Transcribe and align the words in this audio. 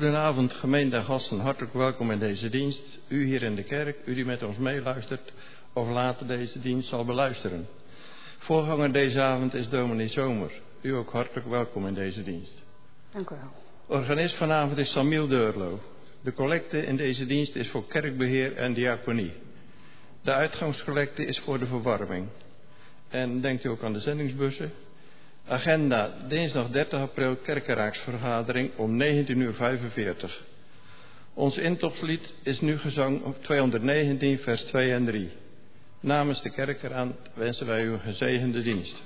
Goedenavond, 0.00 0.52
gemeente 0.52 0.96
en 0.96 1.04
gasten. 1.04 1.38
Hartelijk 1.38 1.72
welkom 1.72 2.10
in 2.10 2.18
deze 2.18 2.48
dienst. 2.48 2.98
U 3.08 3.24
hier 3.24 3.42
in 3.42 3.54
de 3.54 3.62
kerk, 3.62 3.96
u 4.04 4.14
die 4.14 4.24
met 4.24 4.42
ons 4.42 4.56
meeluistert 4.56 5.32
of 5.72 5.88
later 5.88 6.26
deze 6.26 6.60
dienst 6.60 6.88
zal 6.88 7.04
beluisteren. 7.04 7.68
Voorganger 8.38 8.92
deze 8.92 9.20
avond 9.20 9.54
is 9.54 9.68
dominee 9.68 10.08
Zomer. 10.08 10.52
U 10.80 10.94
ook 10.94 11.10
hartelijk 11.10 11.48
welkom 11.48 11.86
in 11.86 11.94
deze 11.94 12.22
dienst. 12.22 12.52
Dank 13.12 13.30
u 13.30 13.34
wel. 13.34 13.98
Organist 13.98 14.36
vanavond 14.36 14.78
is 14.78 14.92
Samiel 14.92 15.26
Deurlo. 15.26 15.80
De 16.22 16.32
collecte 16.32 16.86
in 16.86 16.96
deze 16.96 17.26
dienst 17.26 17.54
is 17.54 17.70
voor 17.70 17.86
kerkbeheer 17.86 18.56
en 18.56 18.72
diaconie. 18.72 19.32
De 20.22 20.32
uitgangscollecte 20.32 21.24
is 21.24 21.38
voor 21.38 21.58
de 21.58 21.66
verwarming. 21.66 22.28
En 23.08 23.40
denkt 23.40 23.64
u 23.64 23.68
ook 23.68 23.82
aan 23.82 23.92
de 23.92 24.00
zendingsbussen? 24.00 24.72
Agenda 25.50 26.12
dinsdag 26.28 26.68
30 26.70 27.00
april 27.02 27.36
kerkenraaksvergadering 27.42 28.70
om 28.76 29.02
19.45 29.02 29.96
uur. 29.96 30.36
Ons 31.34 31.56
intopslied 31.56 32.32
is 32.42 32.60
nu 32.60 32.78
gezang 32.78 33.22
op 33.22 33.42
219 33.42 34.38
vers 34.38 34.62
2 34.62 34.92
en 34.92 35.04
3. 35.04 35.30
Namens 36.00 36.42
de 36.42 36.50
kerkeraad 36.50 37.30
wensen 37.34 37.66
wij 37.66 37.82
u 37.84 37.92
een 37.92 38.00
gezegende 38.00 38.62
dienst. 38.62 39.02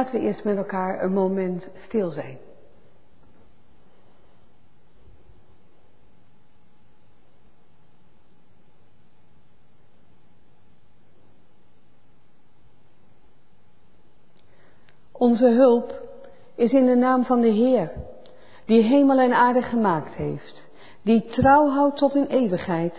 Laten 0.00 0.20
we 0.20 0.26
eerst 0.26 0.44
met 0.44 0.56
elkaar 0.56 1.02
een 1.02 1.12
moment 1.12 1.68
stil 1.86 2.10
zijn. 2.10 2.38
Onze 15.12 15.48
hulp 15.48 16.02
is 16.54 16.72
in 16.72 16.86
de 16.86 16.94
naam 16.94 17.24
van 17.24 17.40
de 17.40 17.48
Heer, 17.50 17.92
die 18.64 18.82
hemel 18.82 19.18
en 19.18 19.32
aarde 19.32 19.62
gemaakt 19.62 20.14
heeft, 20.14 20.68
die 21.02 21.26
trouw 21.26 21.68
houdt 21.68 21.96
tot 21.96 22.14
in 22.14 22.26
eeuwigheid 22.26 22.94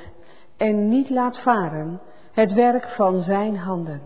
en 0.57 0.88
niet 0.88 1.09
laat 1.09 1.42
varen 1.42 2.01
het 2.31 2.53
werk 2.53 2.89
van 2.89 3.21
zijn 3.21 3.57
handen. 3.57 4.01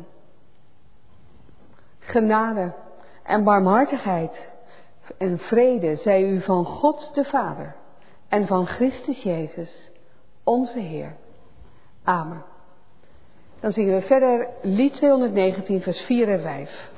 Genade 2.00 2.84
en 3.26 3.44
barmhartigheid 3.44 4.52
en 5.18 5.38
vrede 5.38 5.96
zij 5.96 6.24
u 6.24 6.42
van 6.42 6.66
God 6.66 7.14
de 7.14 7.24
Vader 7.24 7.76
en 8.30 8.48
van 8.48 8.68
Christus 8.68 9.24
Jezus, 9.24 9.92
onze 10.44 10.80
Heer. 10.80 11.16
Amen. 12.04 12.44
Dan 13.60 13.72
zingen 13.72 13.96
we 13.96 14.02
verder 14.02 14.48
lied 14.62 14.94
219, 14.94 15.82
vers 15.82 16.02
4 16.02 16.30
en 16.30 16.42
5. 16.42 16.90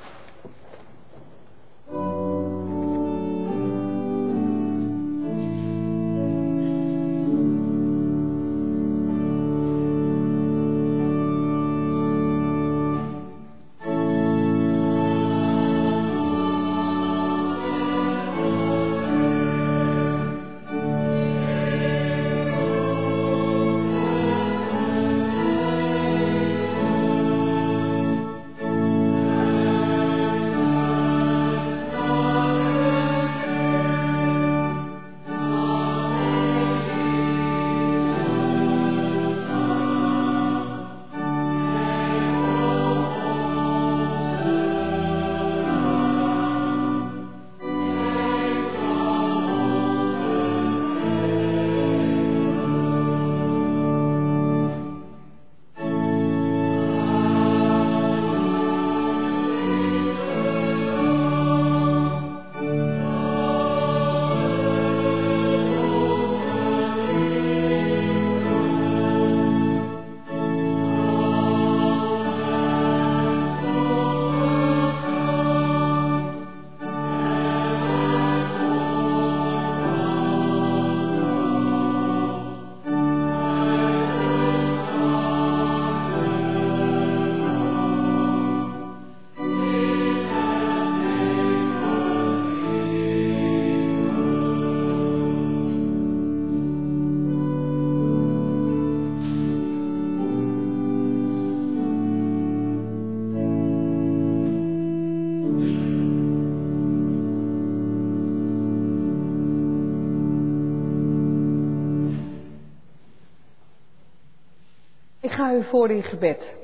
Ga 115.38 115.54
u 115.54 115.64
voor 115.64 115.90
in 115.90 116.02
gebed. 116.02 116.56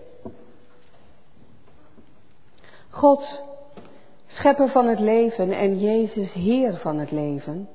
God, 2.90 3.40
schepper 4.26 4.68
van 4.68 4.86
het 4.86 4.98
leven 4.98 5.52
en 5.52 5.80
Jezus, 5.80 6.32
Heer 6.32 6.76
van 6.76 6.98
het 6.98 7.10
leven, 7.10 7.68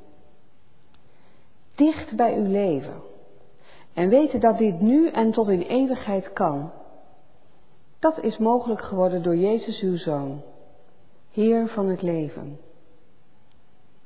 dicht 1.76 2.16
bij 2.16 2.36
uw 2.36 2.48
leven 2.48 3.02
en 3.94 4.10
weten 4.10 4.40
dat 4.40 4.58
dit 4.58 4.82
nu 4.82 5.10
en 5.10 5.32
tot 5.32 5.48
in 5.48 5.62
eeuwigheid 5.62 6.34
kan. 6.34 6.72
Dat 8.00 8.20
is 8.20 8.38
mogelijk 8.38 8.82
geworden 8.82 9.24
door 9.24 9.36
Jezus 9.36 9.82
uw 9.82 9.98
Zoon, 9.98 10.42
Heer 11.32 11.68
van 11.68 11.88
het 11.90 12.02
leven. 12.02 12.60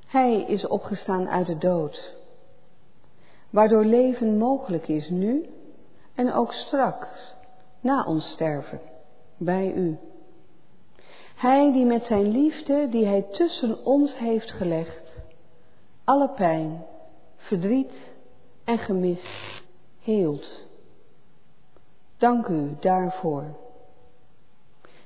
Hij 0.06 0.42
is 0.48 0.68
opgestaan 0.68 1.30
uit 1.30 1.48
de 1.48 1.58
dood, 1.58 2.16
waardoor 3.50 3.86
leven 3.86 4.38
mogelijk 4.38 4.88
is 4.88 5.10
nu 5.10 5.46
en 6.16 6.34
ook 6.34 6.54
straks, 6.54 7.36
na 7.80 8.04
ons 8.04 8.30
sterven, 8.32 8.80
bij 9.38 9.74
u. 9.74 9.98
Hij 11.36 11.72
die 11.72 11.86
met 11.86 12.04
zijn 12.04 12.28
liefde, 12.28 12.88
die 12.90 13.06
hij 13.06 13.26
tussen 13.32 13.86
ons 13.86 14.18
heeft 14.18 14.52
gelegd, 14.52 15.24
alle 16.04 16.30
pijn, 16.30 16.86
verdriet 17.36 17.94
en 18.64 18.78
gemis 18.78 19.24
heelt. 20.02 20.66
Dank 22.18 22.48
u 22.48 22.76
daarvoor. 22.80 23.44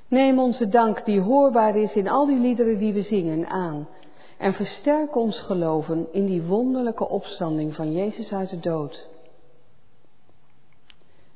Neem 0.07 0.39
onze 0.39 0.69
dank 0.69 1.05
die 1.05 1.21
hoorbaar 1.21 1.75
is 1.75 1.93
in 1.93 2.07
al 2.07 2.25
die 2.25 2.39
liederen 2.39 2.77
die 2.77 2.93
we 2.93 3.01
zingen 3.01 3.47
aan 3.47 3.87
en 4.37 4.53
versterk 4.53 5.15
ons 5.15 5.39
geloven 5.39 6.07
in 6.11 6.25
die 6.25 6.41
wonderlijke 6.41 7.09
opstanding 7.09 7.75
van 7.75 7.91
Jezus 7.91 8.31
uit 8.31 8.49
de 8.49 8.59
dood. 8.59 9.07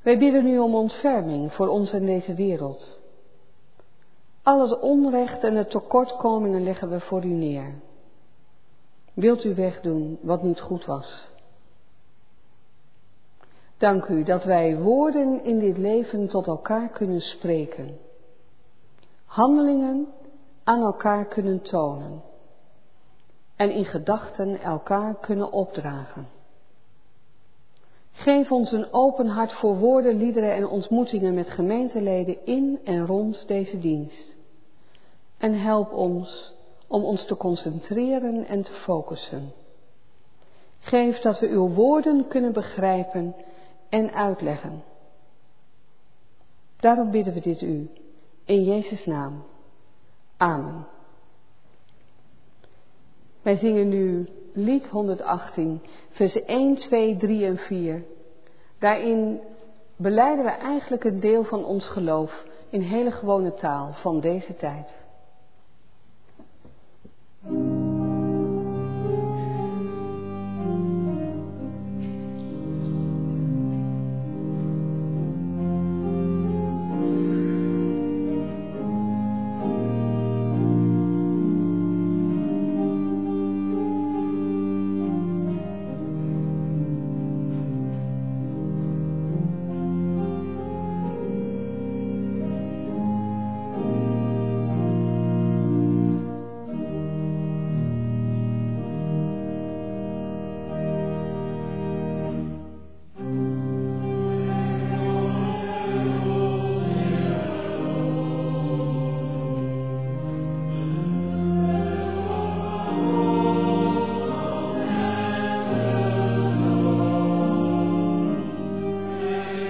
Wij 0.02 0.18
bidden 0.18 0.44
nu 0.44 0.60
om 0.60 0.76
ontferming 0.76 1.54
voor 1.54 1.68
ons 1.68 1.92
en 1.92 2.06
deze 2.06 2.34
wereld. 2.34 3.00
Al 4.44 4.70
het 4.70 4.80
onrecht 4.80 5.44
en 5.44 5.56
de 5.56 5.68
tekortkomingen 5.68 6.64
leggen 6.64 6.90
we 6.90 7.00
voor 7.00 7.26
u 7.26 7.30
neer. 7.30 7.74
Wilt 9.14 9.44
u 9.44 9.56
wegdoen 9.56 10.20
wat 10.22 10.44
niet 10.44 10.60
goed 10.60 10.86
was? 10.86 11.30
Dank 13.78 14.06
u 14.06 14.24
dat 14.24 14.44
wij 14.44 14.78
woorden 14.78 15.44
in 15.44 15.60
dit 15.60 15.78
leven 15.78 16.28
tot 16.28 16.48
elkaar 16.48 16.90
kunnen 16.90 17.22
spreken, 17.22 17.98
handelingen 19.26 20.08
aan 20.64 20.82
elkaar 20.82 21.26
kunnen 21.26 21.62
tonen 21.62 22.22
en 23.56 23.72
in 23.72 23.86
gedachten 23.86 24.62
elkaar 24.62 25.16
kunnen 25.16 25.52
opdragen. 25.52 26.28
Geef 28.22 28.52
ons 28.52 28.72
een 28.72 28.94
open 28.94 29.28
hart 29.28 29.54
voor 29.54 29.78
woorden, 29.78 30.18
liederen 30.18 30.54
en 30.54 30.68
ontmoetingen 30.68 31.34
met 31.34 31.50
gemeenteleden 31.50 32.46
in 32.46 32.80
en 32.84 33.06
rond 33.06 33.48
deze 33.48 33.80
dienst. 33.80 34.38
En 35.38 35.54
help 35.54 35.92
ons 35.92 36.54
om 36.88 37.04
ons 37.04 37.26
te 37.26 37.38
concentreren 37.38 38.48
en 38.48 38.64
te 38.64 38.72
focussen. 38.72 39.54
Geef 40.80 41.20
dat 41.20 41.40
we 41.40 41.48
uw 41.48 41.68
woorden 41.68 42.28
kunnen 42.28 42.54
begrijpen 42.54 43.36
en 43.90 44.14
uitleggen. 44.14 44.84
Daarom 46.80 47.12
bidden 47.12 47.34
we 47.34 47.42
dit 47.42 47.62
u, 47.62 47.90
in 48.46 48.64
Jezus' 48.64 49.06
naam. 49.06 49.44
Amen. 50.38 50.88
Wij 53.42 53.58
zingen 53.58 53.90
nu 53.90 54.30
lied 54.54 54.88
118, 54.88 55.82
versen 56.12 56.48
1, 56.48 56.76
2, 56.76 57.18
3 57.18 57.46
en 57.46 57.58
4. 57.58 58.04
Daarin 58.80 59.40
beleiden 59.96 60.46
we 60.46 60.52
eigenlijk 60.52 61.04
een 61.04 61.20
deel 61.20 61.44
van 61.44 61.66
ons 61.66 61.88
geloof 61.88 62.46
in 62.70 62.82
hele 62.82 63.12
gewone 63.12 63.54
taal 63.54 63.94
van 63.94 64.20
deze 64.20 64.56
tijd. 64.56 64.88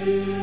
you. 0.06 0.41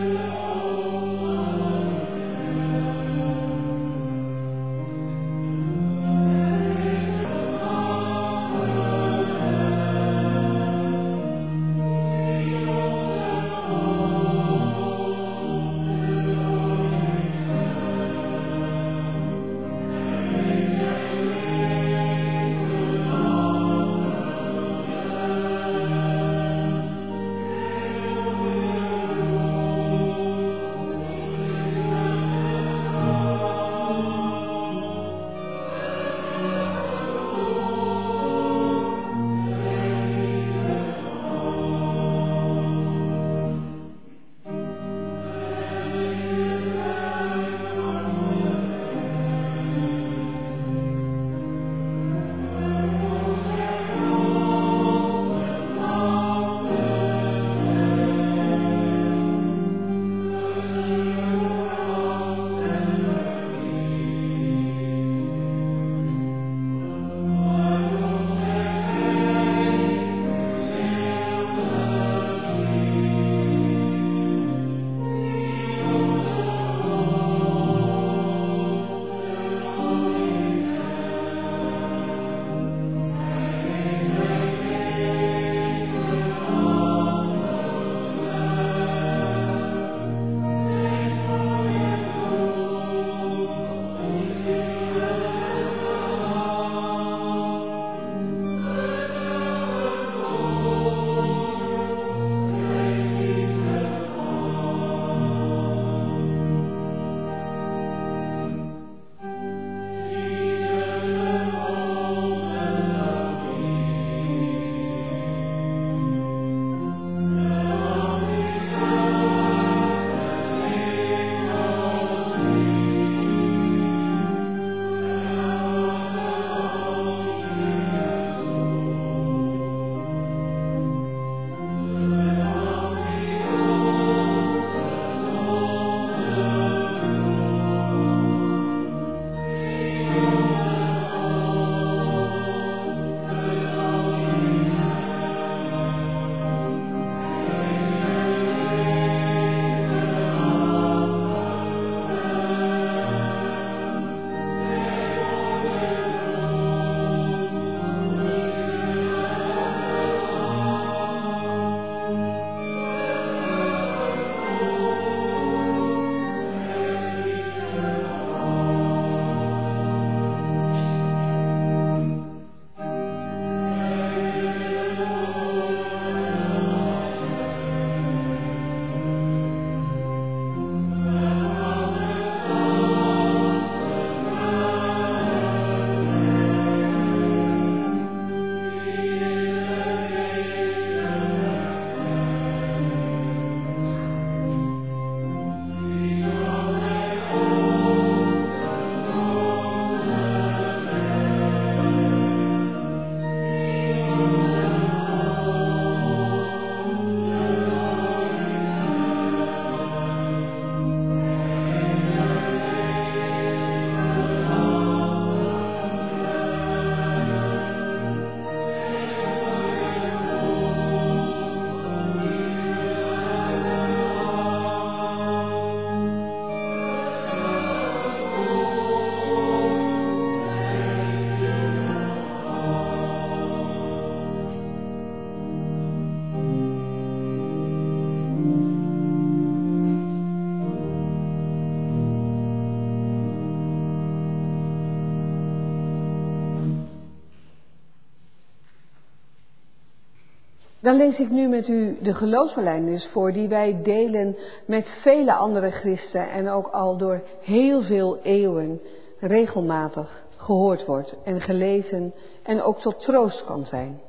Dan 250.88 250.96
lees 250.96 251.18
ik 251.18 251.30
nu 251.30 251.48
met 251.48 251.68
u 251.68 251.98
de 252.00 252.14
geloofsbelijdenis 252.14 253.08
voor 253.12 253.32
die 253.32 253.48
wij 253.48 253.80
delen 253.82 254.36
met 254.66 254.88
vele 255.02 255.32
andere 255.32 255.70
christen 255.70 256.30
en 256.30 256.48
ook 256.48 256.66
al 256.66 256.96
door 256.96 257.22
heel 257.40 257.82
veel 257.82 258.18
eeuwen 258.22 258.80
regelmatig 259.20 260.24
gehoord 260.36 260.84
wordt 260.84 261.14
en 261.24 261.40
gelezen 261.40 262.14
en 262.42 262.62
ook 262.62 262.80
tot 262.80 263.00
troost 263.00 263.44
kan 263.44 263.64
zijn. 263.64 264.00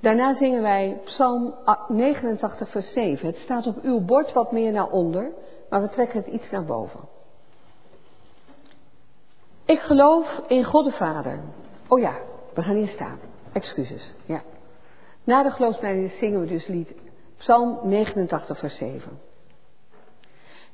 Daarna 0.00 0.34
zingen 0.34 0.62
wij 0.62 1.00
Psalm 1.04 1.54
89, 1.88 2.70
vers 2.70 2.92
7. 2.92 3.26
Het 3.26 3.36
staat 3.36 3.66
op 3.66 3.82
uw 3.82 4.00
bord 4.00 4.32
wat 4.32 4.52
meer 4.52 4.72
naar 4.72 4.90
onder, 4.90 5.30
maar 5.70 5.82
we 5.82 5.88
trekken 5.88 6.18
het 6.18 6.32
iets 6.32 6.50
naar 6.50 6.64
boven. 6.64 7.00
Ik 9.64 9.80
geloof 9.80 10.40
in 10.46 10.64
God 10.64 10.84
de 10.84 10.92
Vader. 10.92 11.40
Oh 11.88 11.98
ja, 11.98 12.14
we 12.54 12.62
gaan 12.62 12.76
hier 12.76 12.88
staan. 12.88 13.18
Excuses. 13.52 14.12
Ja. 14.26 14.42
Na 15.28 15.42
de 15.42 15.50
geloofsbelijdenis 15.50 16.18
zingen 16.18 16.40
we 16.40 16.46
dus 16.46 16.66
lied 16.66 16.94
Psalm 17.38 17.78
89, 17.82 18.58
vers 18.58 18.76
7. 18.76 19.20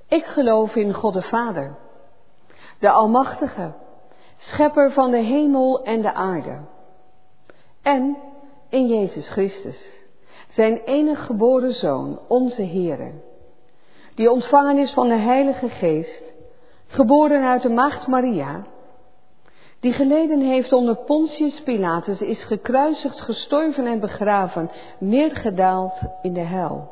Ik 0.08 0.25
geloof 0.25 0.75
in 0.75 0.92
God 0.92 1.14
de 1.14 1.23
Vader, 1.23 1.76
de 2.78 2.90
Almachtige, 2.90 3.73
Schepper 4.37 4.92
van 4.92 5.11
de 5.11 5.16
hemel 5.16 5.84
en 5.84 6.02
de 6.02 6.12
aarde. 6.12 6.61
En 7.82 8.16
in 8.68 8.87
Jezus 8.87 9.28
Christus, 9.28 10.06
zijn 10.50 10.76
enig 10.78 11.26
geboren 11.26 11.73
Zoon, 11.73 12.20
onze 12.28 12.62
Heere, 12.62 13.12
die 14.14 14.30
ontvangen 14.30 14.78
is 14.78 14.92
van 14.92 15.08
de 15.08 15.18
Heilige 15.18 15.68
Geest, 15.68 16.32
geboren 16.87 17.44
uit 17.44 17.62
de 17.62 17.70
Maagd 17.70 18.06
Maria, 18.06 18.64
die 19.85 19.93
geleden 19.93 20.41
heeft 20.41 20.73
onder 20.73 20.97
Pontius 20.97 21.62
Pilatus, 21.62 22.21
is 22.21 22.45
gekruisigd, 22.45 23.21
gestorven 23.21 23.87
en 23.87 24.00
begraven, 24.00 24.71
neergedaald 24.99 25.95
in 26.23 26.33
de 26.33 26.41
hel. 26.41 26.88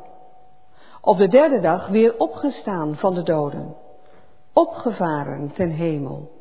Op 1.01 1.17
de 1.17 1.27
derde 1.27 1.59
dag 1.59 1.87
weer 1.87 2.17
opgestaan 2.17 2.95
van 2.95 3.13
de 3.13 3.23
doden, 3.23 3.75
opgevaren 4.53 5.51
ten 5.53 5.69
hemel, 5.69 6.31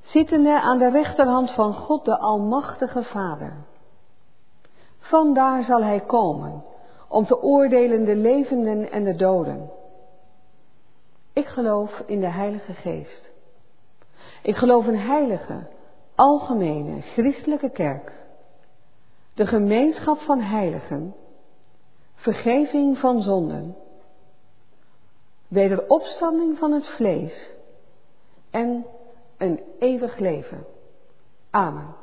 zittende 0.00 0.60
aan 0.60 0.78
de 0.78 0.90
rechterhand 0.90 1.50
van 1.50 1.74
God 1.74 2.04
de 2.04 2.18
Almachtige 2.18 3.02
Vader. 3.02 3.56
Vandaar 4.98 5.64
zal 5.64 5.82
hij 5.82 6.00
komen 6.00 6.64
om 7.08 7.26
te 7.26 7.42
oordelen 7.42 8.04
de 8.04 8.16
levenden 8.16 8.90
en 8.90 9.04
de 9.04 9.14
doden. 9.14 9.70
Ik 11.32 11.46
geloof 11.46 12.02
in 12.06 12.20
de 12.20 12.30
Heilige 12.30 12.72
Geest. 12.72 13.31
Ik 14.42 14.56
geloof 14.56 14.86
in 14.86 14.94
heilige, 14.94 15.68
algemene, 16.14 17.00
christelijke 17.00 17.70
kerk. 17.70 18.12
De 19.34 19.46
gemeenschap 19.46 20.18
van 20.18 20.40
heiligen, 20.40 21.14
vergeving 22.14 22.98
van 22.98 23.22
zonden, 23.22 23.76
wederopstanding 25.48 26.58
van 26.58 26.72
het 26.72 26.86
vlees 26.86 27.50
en 28.50 28.86
een 29.36 29.62
eeuwig 29.78 30.18
leven. 30.18 30.66
Amen. 31.50 31.94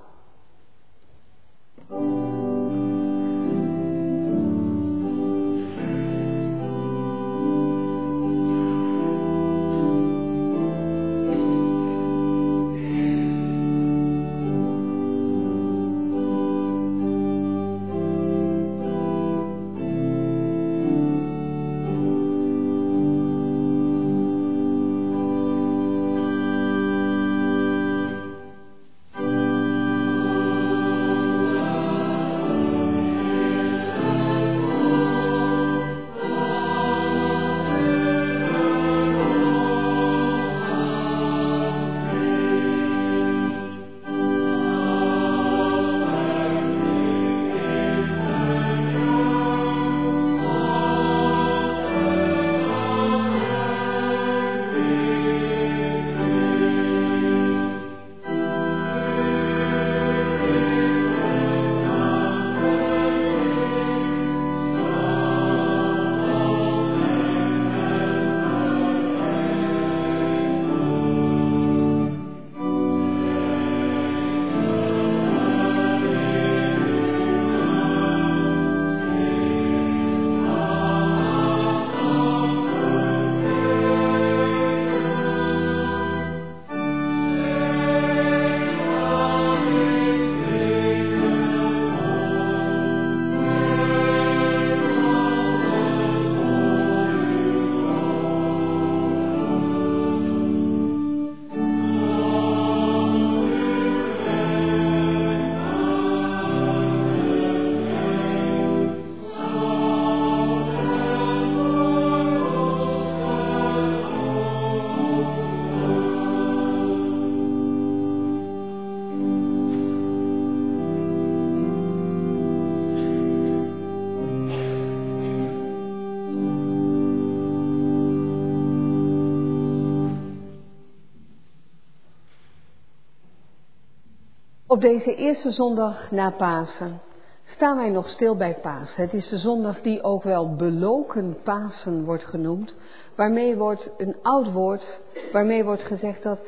Op 134.79 134.85
deze 134.85 135.15
eerste 135.15 135.51
zondag 135.51 136.11
na 136.11 136.31
Pasen 136.31 137.01
staan 137.45 137.77
wij 137.77 137.89
nog 137.89 138.09
stil 138.09 138.35
bij 138.35 138.57
Pasen. 138.61 139.03
Het 139.03 139.13
is 139.13 139.29
de 139.29 139.37
zondag 139.37 139.81
die 139.81 140.03
ook 140.03 140.23
wel 140.23 140.55
beloken 140.55 141.37
Pasen 141.43 142.03
wordt 142.03 142.25
genoemd, 142.25 142.73
waarmee 143.15 143.57
wordt 143.57 143.89
een 143.97 144.15
oud 144.21 144.51
woord, 144.51 144.99
waarmee 145.31 145.63
wordt 145.63 145.83
gezegd 145.83 146.23
dat 146.23 146.39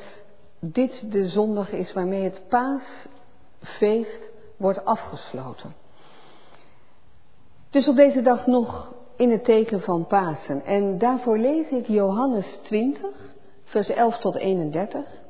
dit 0.59 1.11
de 1.11 1.27
zondag 1.27 1.71
is 1.71 1.93
waarmee 1.93 2.23
het 2.23 2.41
paasfeest 2.47 4.29
wordt 4.57 4.85
afgesloten. 4.85 5.75
Dus 7.69 7.87
op 7.87 7.95
deze 7.95 8.21
dag 8.21 8.45
nog 8.45 8.95
in 9.15 9.31
het 9.31 9.43
teken 9.43 9.81
van 9.81 10.05
Pasen. 10.05 10.65
En 10.65 10.97
daarvoor 10.97 11.37
lees 11.37 11.69
ik 11.69 11.87
Johannes 11.87 12.59
20, 12.63 13.09
vers 13.63 13.89
11 13.89 14.17
tot 14.17 14.35
31. 14.35 15.20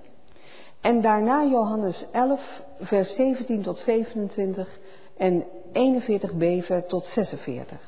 En 0.82 1.02
daarna 1.02 1.44
Johannes 1.44 2.06
11, 2.12 2.42
vers 2.80 3.16
17 3.16 3.62
tot 3.62 3.78
27 3.78 4.80
en 5.18 5.46
41b 5.74 6.88
tot 6.88 7.06
46. 7.06 7.80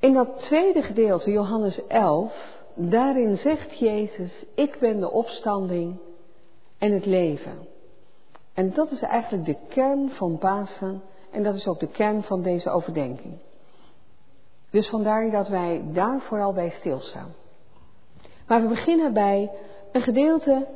In 0.00 0.12
dat 0.12 0.38
tweede 0.38 0.82
gedeelte, 0.82 1.30
Johannes 1.30 1.86
11, 1.86 2.32
daarin 2.74 3.36
zegt 3.36 3.78
Jezus, 3.78 4.44
ik 4.54 4.78
ben 4.80 5.00
de 5.00 5.10
opstanding 5.10 5.96
en 6.78 6.92
het 6.92 7.06
leven. 7.06 7.66
En 8.54 8.72
dat 8.72 8.90
is 8.90 9.00
eigenlijk 9.00 9.44
de 9.44 9.56
kern 9.68 10.10
van 10.10 10.38
Pasen 10.38 11.02
en 11.30 11.42
dat 11.42 11.54
is 11.54 11.66
ook 11.66 11.80
de 11.80 11.90
kern 11.90 12.22
van 12.22 12.42
deze 12.42 12.70
overdenking. 12.70 13.38
Dus 14.70 14.88
vandaar 14.88 15.30
dat 15.30 15.48
wij 15.48 15.84
daar 15.92 16.20
vooral 16.20 16.52
bij 16.52 16.74
stilstaan. 16.78 17.34
Maar 18.46 18.62
we 18.62 18.68
beginnen 18.68 19.12
bij 19.12 19.50
een 19.92 20.02
gedeelte 20.02 20.66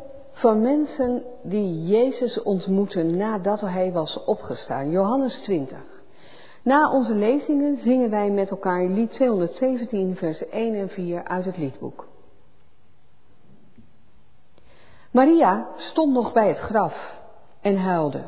van 0.41 0.63
mensen 0.63 1.23
die 1.43 1.85
Jezus 1.87 2.43
ontmoeten 2.43 3.17
nadat 3.17 3.61
hij 3.61 3.93
was 3.93 4.25
opgestaan. 4.25 4.91
Johannes 4.91 5.41
20. 5.41 5.79
Na 6.63 6.93
onze 6.93 7.15
lezingen 7.15 7.77
zingen 7.83 8.11
wij 8.11 8.31
met 8.31 8.51
elkaar 8.51 8.85
lied 8.85 9.11
217, 9.11 10.17
vers 10.17 10.49
1 10.49 10.75
en 10.75 10.89
4 10.89 11.25
uit 11.25 11.45
het 11.45 11.57
liedboek. 11.57 12.07
Maria 15.11 15.69
stond 15.77 16.13
nog 16.13 16.33
bij 16.33 16.49
het 16.49 16.59
graf 16.59 17.19
en 17.61 17.77
huilde. 17.77 18.23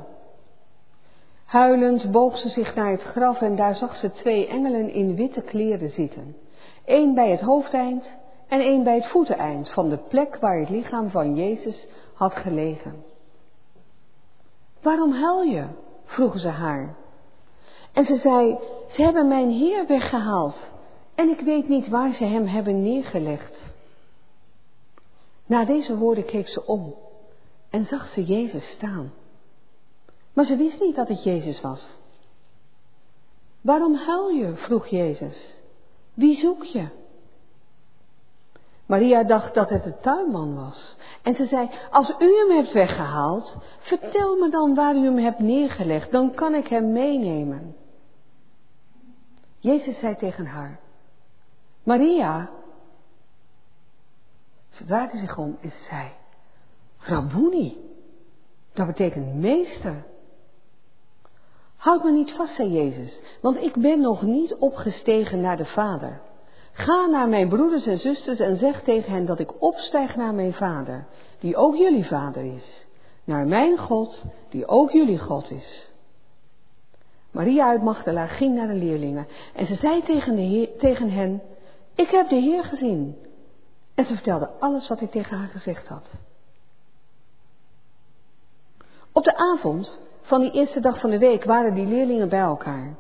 Huilend 1.45 2.11
boog 2.11 2.39
ze 2.39 2.49
zich 2.49 2.75
naar 2.75 2.91
het 2.91 3.03
graf 3.03 3.41
en 3.41 3.57
daar 3.57 3.75
zag 3.75 3.97
ze 3.97 4.13
twee 4.13 4.47
engelen 4.47 4.91
in 4.91 5.17
witte 5.17 5.41
kleren 5.41 5.91
zitten. 5.91 6.37
Eén 6.85 7.15
bij 7.15 7.31
het 7.31 7.41
hoofdeind 7.41 8.11
en 8.49 8.61
één 8.61 8.85
bij 8.85 8.95
het 8.95 9.07
voeteneind 9.07 9.71
van 9.71 9.89
de 9.89 9.99
plek 10.09 10.37
waar 10.37 10.59
het 10.59 10.69
lichaam 10.69 11.11
van 11.11 11.35
Jezus 11.35 11.87
had 12.23 12.35
gelegen. 12.35 13.05
Waarom 14.83 15.13
huil 15.13 15.43
je? 15.43 15.67
vroegen 16.05 16.41
ze 16.41 16.49
haar. 16.49 16.97
En 17.93 18.05
ze 18.05 18.17
zei, 18.17 18.59
ze 18.89 19.03
hebben 19.03 19.29
mijn 19.29 19.51
Heer 19.51 19.87
weggehaald 19.87 20.57
en 21.15 21.29
ik 21.29 21.41
weet 21.41 21.69
niet 21.69 21.89
waar 21.89 22.15
ze 22.15 22.25
hem 22.25 22.47
hebben 22.47 22.83
neergelegd. 22.83 23.75
Na 25.47 25.65
deze 25.65 25.97
woorden 25.97 26.25
keek 26.25 26.49
ze 26.49 26.67
om 26.67 26.95
en 27.71 27.87
zag 27.87 28.09
ze 28.09 28.25
Jezus 28.25 28.71
staan. 28.71 29.13
Maar 30.33 30.45
ze 30.45 30.57
wist 30.57 30.81
niet 30.81 30.95
dat 30.95 31.09
het 31.09 31.23
Jezus 31.23 31.61
was. 31.61 31.97
Waarom 33.61 33.95
huil 33.95 34.29
je? 34.29 34.53
vroeg 34.57 34.87
Jezus. 34.87 35.55
Wie 36.15 36.37
zoek 36.39 36.65
je? 36.65 36.89
Maria 38.87 39.25
dacht 39.25 39.55
dat 39.55 39.69
het 39.69 39.83
de 39.83 39.99
tuinman 40.01 40.55
was. 40.55 40.97
En 41.23 41.35
ze 41.35 41.47
zei, 41.47 41.71
als 41.91 42.15
u 42.19 42.37
hem 42.37 42.57
hebt 42.57 42.73
weggehaald, 42.73 43.57
vertel 43.79 44.37
me 44.37 44.51
dan 44.51 44.75
waar 44.75 44.97
u 44.97 45.05
hem 45.05 45.19
hebt 45.19 45.39
neergelegd, 45.39 46.11
dan 46.11 46.35
kan 46.35 46.55
ik 46.55 46.67
hem 46.69 46.93
meenemen. 46.93 47.77
Jezus 49.59 49.99
zei 49.99 50.17
tegen 50.17 50.47
haar, 50.47 50.81
Maria. 51.83 52.51
Ze 54.69 54.85
draaide 54.85 55.19
zich 55.19 55.39
om 55.39 55.59
en 55.61 55.73
zei, 55.89 56.09
Rabuni, 56.99 57.79
dat 58.73 58.87
betekent 58.87 59.35
meester. 59.35 60.05
Houd 61.77 62.05
me 62.05 62.11
niet 62.11 62.33
vast, 62.33 62.55
zei 62.55 62.73
Jezus, 62.73 63.21
want 63.41 63.57
ik 63.57 63.75
ben 63.75 64.01
nog 64.01 64.23
niet 64.23 64.55
opgestegen 64.55 65.41
naar 65.41 65.57
de 65.57 65.67
Vader. 65.67 66.21
Ga 66.73 67.07
naar 67.07 67.29
mijn 67.29 67.49
broeders 67.49 67.87
en 67.87 67.99
zusters 67.99 68.39
en 68.39 68.57
zeg 68.57 68.83
tegen 68.83 69.13
hen 69.13 69.27
dat 69.27 69.39
ik 69.39 69.63
opstijg 69.63 70.17
naar 70.17 70.35
mijn 70.35 70.53
Vader, 70.53 71.07
die 71.39 71.57
ook 71.57 71.77
jullie 71.77 72.07
Vader 72.07 72.55
is. 72.55 72.87
Naar 73.25 73.47
mijn 73.47 73.79
God, 73.79 74.25
die 74.49 74.67
ook 74.67 74.91
jullie 74.91 75.19
God 75.19 75.51
is. 75.51 75.91
Maria 77.31 77.69
uit 77.69 77.83
Magdala 77.83 78.27
ging 78.27 78.55
naar 78.55 78.67
de 78.67 78.75
leerlingen 78.75 79.27
en 79.55 79.67
ze 79.67 79.75
zei 79.75 80.03
tegen, 80.03 80.37
de 80.37 80.75
tegen 80.79 81.11
hen, 81.11 81.43
ik 81.95 82.09
heb 82.09 82.29
de 82.29 82.37
Heer 82.37 82.65
gezien. 82.65 83.17
En 83.95 84.07
ze 84.07 84.15
vertelde 84.15 84.51
alles 84.59 84.89
wat 84.89 84.99
hij 84.99 85.09
tegen 85.09 85.37
haar 85.37 85.49
gezegd 85.49 85.89
had. 85.89 86.07
Op 89.13 89.25
de 89.25 89.37
avond 89.37 89.99
van 90.23 90.41
die 90.41 90.51
eerste 90.51 90.81
dag 90.81 91.01
van 91.01 91.11
de 91.11 91.19
week 91.19 91.45
waren 91.45 91.75
die 91.75 91.87
leerlingen 91.87 92.29
bij 92.29 92.41
elkaar. 92.41 92.97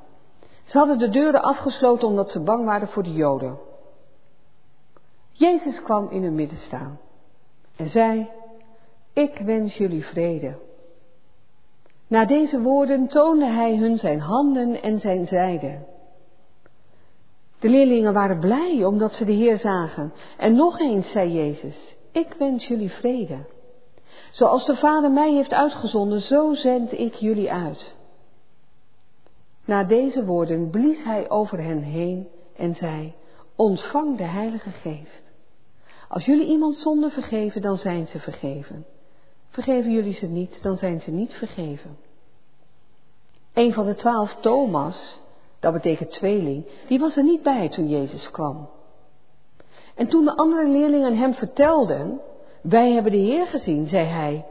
Ze 0.72 0.78
hadden 0.78 0.98
de 0.98 1.08
deuren 1.08 1.42
afgesloten 1.42 2.08
omdat 2.08 2.30
ze 2.30 2.40
bang 2.40 2.64
waren 2.64 2.88
voor 2.88 3.02
de 3.02 3.12
Joden. 3.12 3.58
Jezus 5.32 5.82
kwam 5.82 6.10
in 6.10 6.22
hun 6.22 6.34
midden 6.34 6.58
staan 6.58 6.98
en 7.76 7.90
zei: 7.90 8.28
Ik 9.12 9.38
wens 9.44 9.76
jullie 9.76 10.04
vrede. 10.04 10.54
Na 12.06 12.24
deze 12.24 12.60
woorden 12.60 13.08
toonde 13.08 13.46
hij 13.46 13.76
hun 13.76 13.98
zijn 13.98 14.20
handen 14.20 14.82
en 14.82 15.00
zijn 15.00 15.26
zijde. 15.26 15.78
De 17.58 17.68
leerlingen 17.68 18.12
waren 18.12 18.38
blij 18.38 18.84
omdat 18.84 19.12
ze 19.12 19.24
de 19.24 19.32
Heer 19.32 19.58
zagen. 19.58 20.12
En 20.36 20.54
nog 20.54 20.80
eens 20.80 21.10
zei 21.10 21.32
Jezus: 21.32 21.96
Ik 22.12 22.34
wens 22.38 22.66
jullie 22.66 22.90
vrede. 22.90 23.38
Zoals 24.30 24.66
de 24.66 24.76
Vader 24.76 25.10
mij 25.10 25.32
heeft 25.32 25.52
uitgezonden, 25.52 26.20
zo 26.20 26.54
zend 26.54 26.92
ik 26.92 27.14
jullie 27.14 27.52
uit. 27.52 28.00
Na 29.64 29.84
deze 29.84 30.24
woorden 30.24 30.70
blies 30.70 31.04
hij 31.04 31.30
over 31.30 31.62
hen 31.62 31.82
heen 31.82 32.28
en 32.56 32.74
zei: 32.74 33.14
Ontvang 33.56 34.16
de 34.16 34.24
Heilige 34.24 34.70
Geest. 34.70 35.22
Als 36.08 36.24
jullie 36.24 36.46
iemand 36.46 36.76
zonde 36.76 37.10
vergeven, 37.10 37.62
dan 37.62 37.76
zijn 37.76 38.06
ze 38.08 38.18
vergeven. 38.18 38.86
Vergeven 39.48 39.92
jullie 39.92 40.14
ze 40.14 40.26
niet, 40.26 40.62
dan 40.62 40.76
zijn 40.76 41.00
ze 41.00 41.10
niet 41.10 41.32
vergeven. 41.32 41.96
Een 43.52 43.72
van 43.72 43.86
de 43.86 43.94
twaalf, 43.94 44.36
Thomas, 44.40 45.20
dat 45.60 45.72
betekent 45.72 46.10
tweeling, 46.10 46.66
die 46.88 46.98
was 46.98 47.16
er 47.16 47.22
niet 47.22 47.42
bij 47.42 47.68
toen 47.68 47.88
Jezus 47.88 48.30
kwam. 48.30 48.68
En 49.94 50.08
toen 50.08 50.24
de 50.24 50.36
andere 50.36 50.68
leerlingen 50.68 51.16
hem 51.16 51.34
vertelden, 51.34 52.20
wij 52.62 52.92
hebben 52.92 53.12
de 53.12 53.18
Heer 53.18 53.46
gezien, 53.46 53.88
zei 53.88 54.06
hij, 54.06 54.46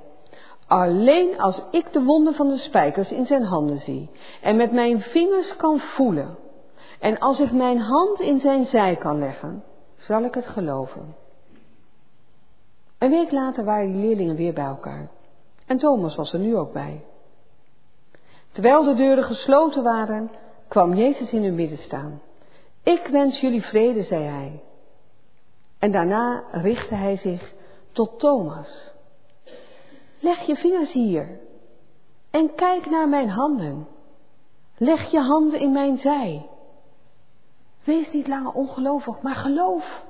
alleen 0.72 1.40
als 1.40 1.62
ik 1.72 1.94
de 1.94 2.04
wonden 2.04 2.34
van 2.34 2.48
de 2.48 2.58
spijkers 2.58 3.12
in 3.12 3.26
zijn 3.26 3.44
handen 3.44 3.80
zie 3.80 4.10
en 4.42 4.56
met 4.56 4.72
mijn 4.72 5.02
vingers 5.02 5.56
kan 5.56 5.80
voelen 5.80 6.38
en 7.00 7.20
als 7.20 7.40
ik 7.40 7.52
mijn 7.52 7.80
hand 7.80 8.20
in 8.20 8.40
zijn 8.40 8.66
zij 8.66 8.96
kan 8.96 9.20
leggen, 9.20 9.64
zal 9.98 10.24
ik 10.24 10.34
het 10.34 10.46
geloven. 10.46 11.16
Een 12.98 13.10
week 13.10 13.32
later 13.32 13.64
waren 13.64 13.92
die 13.92 14.02
leerlingen 14.02 14.36
weer 14.36 14.54
bij 14.54 14.66
elkaar. 14.66 15.10
En 15.66 15.78
Thomas 15.78 16.16
was 16.16 16.34
er 16.34 16.40
nu 16.40 16.58
ook 16.58 16.74
bij. 16.74 17.04
Terwijl 18.52 18.84
de 18.84 18.96
deuren 18.96 19.24
gesloten 19.24 19.84
waren, 19.84 20.32
kwam 20.68 20.94
Jezus 20.94 21.32
in 21.32 21.44
hun 21.44 21.56
midden 21.56 21.78
staan. 21.78 22.22
Ik 22.84 23.08
wens 23.12 23.40
jullie 23.40 23.64
vrede, 23.64 24.04
zei 24.04 24.24
hij. 24.24 24.64
En 25.80 25.92
daarna 25.92 26.44
richtte 26.52 26.96
hij 26.96 27.18
zich 27.18 27.54
tot 27.92 28.20
Thomas. 28.20 28.91
Leg 30.22 30.46
je 30.46 30.56
vingers 30.56 30.92
hier 30.92 31.40
en 32.32 32.56
kijk 32.56 32.90
naar 32.90 33.10
mijn 33.10 33.30
handen. 33.30 33.88
Leg 34.78 35.12
je 35.12 35.20
handen 35.20 35.60
in 35.60 35.72
mijn 35.72 35.98
zij. 35.98 36.50
Wees 37.84 38.12
niet 38.12 38.28
langer 38.28 38.52
ongelovig, 38.52 39.22
maar 39.22 39.36
geloof. 39.36 40.04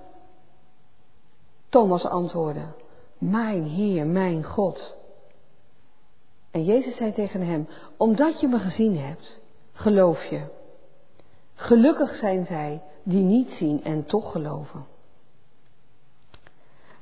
Thomas 1.69 2.05
antwoordde, 2.05 2.65
Mijn 3.17 3.63
Heer, 3.63 4.07
mijn 4.07 4.43
God. 4.43 4.95
En 6.51 6.63
Jezus 6.63 6.95
zei 6.95 7.13
tegen 7.13 7.41
hem, 7.41 7.67
omdat 7.97 8.39
je 8.39 8.47
me 8.47 8.59
gezien 8.59 8.97
hebt, 8.97 9.39
geloof 9.73 10.23
je. 10.23 10.45
Gelukkig 11.55 12.15
zijn 12.15 12.45
zij 12.45 12.81
die 13.03 13.23
niet 13.23 13.49
zien 13.49 13.83
en 13.83 14.05
toch 14.05 14.31
geloven. 14.31 14.85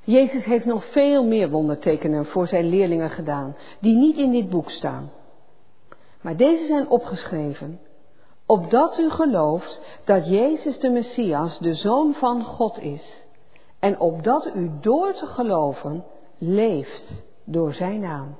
Jezus 0.09 0.45
heeft 0.45 0.65
nog 0.65 0.85
veel 0.91 1.25
meer 1.25 1.49
wondertekenen 1.49 2.25
voor 2.25 2.47
zijn 2.47 2.69
leerlingen 2.69 3.09
gedaan, 3.09 3.55
die 3.79 3.95
niet 3.95 4.17
in 4.17 4.31
dit 4.31 4.49
boek 4.49 4.69
staan. 4.69 5.11
Maar 6.21 6.35
deze 6.37 6.65
zijn 6.65 6.89
opgeschreven, 6.89 7.79
opdat 8.45 8.97
u 8.97 9.09
gelooft 9.09 9.81
dat 10.05 10.27
Jezus 10.27 10.79
de 10.79 10.89
Messias, 10.89 11.59
de 11.59 11.73
Zoon 11.73 12.13
van 12.13 12.43
God 12.43 12.79
is, 12.79 13.23
en 13.79 13.99
opdat 13.99 14.55
u 14.55 14.71
door 14.81 15.13
te 15.13 15.25
geloven 15.25 16.05
leeft 16.37 17.23
door 17.43 17.73
zijn 17.73 17.99
naam. 17.99 18.37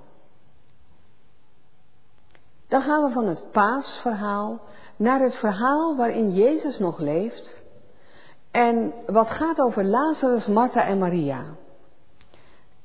Dan 2.67 2.81
gaan 2.81 3.03
we 3.03 3.11
van 3.11 3.25
het 3.25 3.51
paasverhaal 3.51 4.59
naar 4.95 5.19
het 5.19 5.35
verhaal 5.35 5.95
waarin 5.95 6.33
Jezus 6.33 6.79
nog 6.79 6.99
leeft 6.99 7.58
en 8.51 8.93
wat 9.05 9.27
gaat 9.27 9.59
over 9.59 9.83
Lazarus, 9.83 10.47
Martha 10.47 10.85
en 10.85 10.97
Maria. 10.97 11.43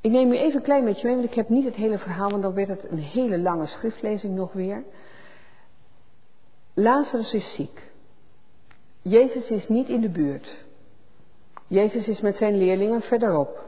Ik 0.00 0.10
neem 0.10 0.32
u 0.32 0.36
even 0.36 0.56
een 0.56 0.62
klein 0.62 0.84
beetje 0.84 1.06
mee, 1.06 1.16
want 1.16 1.28
ik 1.28 1.34
heb 1.34 1.48
niet 1.48 1.64
het 1.64 1.74
hele 1.74 1.98
verhaal, 1.98 2.30
want 2.30 2.42
dan 2.42 2.54
werd 2.54 2.68
het 2.68 2.90
een 2.90 2.98
hele 2.98 3.38
lange 3.38 3.66
schriftlezing 3.66 4.34
nog 4.34 4.52
weer. 4.52 4.84
Lazarus 6.74 7.32
is 7.32 7.54
ziek. 7.54 7.92
Jezus 9.02 9.48
is 9.48 9.68
niet 9.68 9.88
in 9.88 10.00
de 10.00 10.08
buurt. 10.08 10.64
Jezus 11.66 12.06
is 12.06 12.20
met 12.20 12.36
zijn 12.36 12.58
leerlingen 12.58 13.00
verderop. 13.00 13.64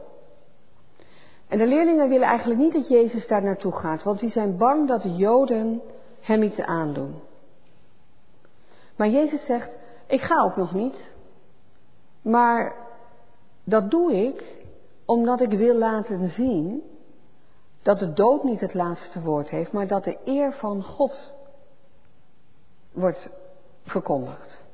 En 1.48 1.58
de 1.58 1.66
leerlingen 1.66 2.08
willen 2.08 2.28
eigenlijk 2.28 2.60
niet 2.60 2.72
dat 2.72 2.88
Jezus 2.88 3.26
daar 3.26 3.42
naartoe 3.42 3.72
gaat, 3.72 4.02
want 4.02 4.20
die 4.20 4.30
zijn 4.30 4.56
bang 4.56 4.88
dat 4.88 5.02
de 5.02 5.14
Joden 5.14 5.82
hem 6.20 6.42
iets 6.42 6.60
aandoen. 6.60 7.14
Maar 8.96 9.08
Jezus 9.08 9.44
zegt, 9.44 9.76
ik 10.06 10.20
ga 10.20 10.42
ook 10.42 10.56
nog 10.56 10.74
niet, 10.74 11.14
maar 12.26 12.74
dat 13.64 13.90
doe 13.90 14.12
ik 14.12 14.64
omdat 15.04 15.40
ik 15.40 15.50
wil 15.50 15.74
laten 15.74 16.30
zien 16.30 16.82
dat 17.82 17.98
de 17.98 18.12
dood 18.12 18.44
niet 18.44 18.60
het 18.60 18.74
laatste 18.74 19.20
woord 19.20 19.48
heeft, 19.48 19.72
maar 19.72 19.86
dat 19.86 20.04
de 20.04 20.18
eer 20.24 20.52
van 20.52 20.82
God 20.82 21.32
wordt 22.92 23.28
verkondigd. 23.84 24.64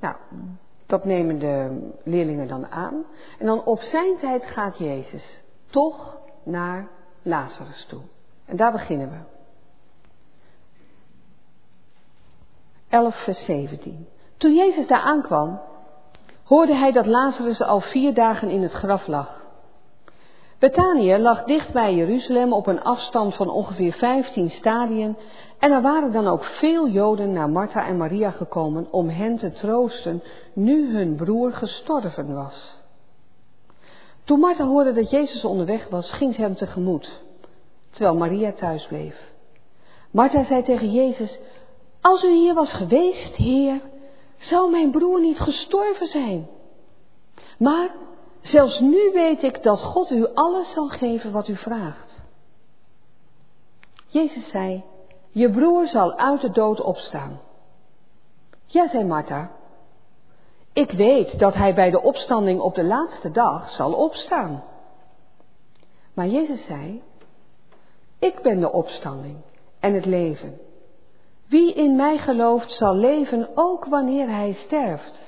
Nou, 0.00 0.16
dat 0.86 1.04
nemen 1.04 1.38
de 1.38 1.88
leerlingen 2.02 2.48
dan 2.48 2.66
aan. 2.66 3.04
En 3.38 3.46
dan 3.46 3.64
op 3.64 3.80
zijn 3.80 4.16
tijd 4.16 4.44
gaat 4.44 4.78
Jezus 4.78 5.42
toch 5.66 6.20
naar 6.42 6.88
Lazarus 7.22 7.86
toe. 7.88 8.02
En 8.44 8.56
daar 8.56 8.72
beginnen 8.72 9.10
we. 9.10 9.18
11, 12.88 13.24
vers 13.24 13.44
17. 13.44 14.06
Toen 14.36 14.54
Jezus 14.54 14.86
daar 14.86 15.00
aankwam, 15.00 15.60
hoorde 16.48 16.74
hij 16.74 16.92
dat 16.92 17.06
Lazarus 17.06 17.60
al 17.60 17.80
vier 17.80 18.14
dagen 18.14 18.50
in 18.50 18.62
het 18.62 18.72
graf 18.72 19.06
lag. 19.06 19.46
Betanië 20.58 21.18
lag 21.18 21.44
dicht 21.44 21.72
bij 21.72 21.94
Jeruzalem 21.94 22.52
op 22.52 22.66
een 22.66 22.82
afstand 22.82 23.34
van 23.34 23.50
ongeveer 23.50 23.92
15 23.92 24.50
stadien 24.50 25.16
en 25.58 25.72
er 25.72 25.82
waren 25.82 26.12
dan 26.12 26.26
ook 26.26 26.44
veel 26.44 26.88
Joden 26.88 27.32
naar 27.32 27.50
Martha 27.50 27.86
en 27.86 27.96
Maria 27.96 28.30
gekomen 28.30 28.86
om 28.90 29.08
hen 29.08 29.36
te 29.36 29.52
troosten 29.52 30.22
nu 30.52 30.96
hun 30.96 31.16
broer 31.16 31.52
gestorven 31.52 32.34
was. 32.34 32.76
Toen 34.24 34.40
Martha 34.40 34.64
hoorde 34.64 34.92
dat 34.92 35.10
Jezus 35.10 35.44
onderweg 35.44 35.88
was, 35.88 36.12
ging 36.12 36.34
ze 36.34 36.40
hem 36.40 36.54
tegemoet, 36.54 37.22
terwijl 37.90 38.16
Maria 38.16 38.52
thuis 38.52 38.86
bleef. 38.86 39.16
Martha 40.10 40.44
zei 40.44 40.62
tegen 40.62 40.90
Jezus, 40.90 41.38
als 42.00 42.22
u 42.22 42.32
hier 42.32 42.54
was 42.54 42.72
geweest, 42.72 43.34
Heer, 43.34 43.80
zou 44.38 44.70
mijn 44.70 44.90
broer 44.90 45.20
niet 45.20 45.38
gestorven 45.38 46.06
zijn. 46.06 46.48
Maar 47.58 47.94
zelfs 48.40 48.80
nu 48.80 49.10
weet 49.12 49.42
ik 49.42 49.62
dat 49.62 49.80
God 49.80 50.10
u 50.10 50.26
alles 50.34 50.72
zal 50.72 50.88
geven 50.88 51.32
wat 51.32 51.48
u 51.48 51.56
vraagt. 51.56 52.20
Jezus 54.06 54.48
zei, 54.48 54.84
je 55.30 55.50
broer 55.50 55.86
zal 55.86 56.18
uit 56.18 56.40
de 56.40 56.50
dood 56.50 56.80
opstaan. 56.80 57.40
Ja, 58.66 58.88
zei 58.88 59.04
Martha. 59.04 59.50
Ik 60.72 60.90
weet 60.90 61.38
dat 61.38 61.54
hij 61.54 61.74
bij 61.74 61.90
de 61.90 62.02
opstanding 62.02 62.60
op 62.60 62.74
de 62.74 62.84
laatste 62.84 63.30
dag 63.30 63.70
zal 63.70 63.92
opstaan. 63.92 64.64
Maar 66.14 66.26
Jezus 66.26 66.64
zei, 66.64 67.02
ik 68.18 68.42
ben 68.42 68.60
de 68.60 68.72
opstanding 68.72 69.36
en 69.80 69.94
het 69.94 70.06
leven. 70.06 70.58
Wie 71.48 71.72
in 71.74 71.96
mij 71.96 72.18
gelooft 72.18 72.72
zal 72.72 72.94
leven 72.94 73.48
ook 73.54 73.84
wanneer 73.84 74.28
hij 74.28 74.52
sterft. 74.52 75.18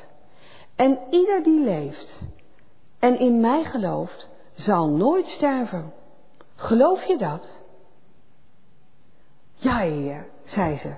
En 0.77 0.99
ieder 1.11 1.43
die 1.43 1.61
leeft 1.61 2.23
en 2.99 3.19
in 3.19 3.41
mij 3.41 3.65
gelooft 3.65 4.29
zal 4.55 4.89
nooit 4.89 5.27
sterven. 5.27 5.93
Geloof 6.55 7.05
je 7.05 7.19
dat? 7.19 7.63
Ja, 9.55 10.25
zei 10.45 10.79
ze. 10.79 10.95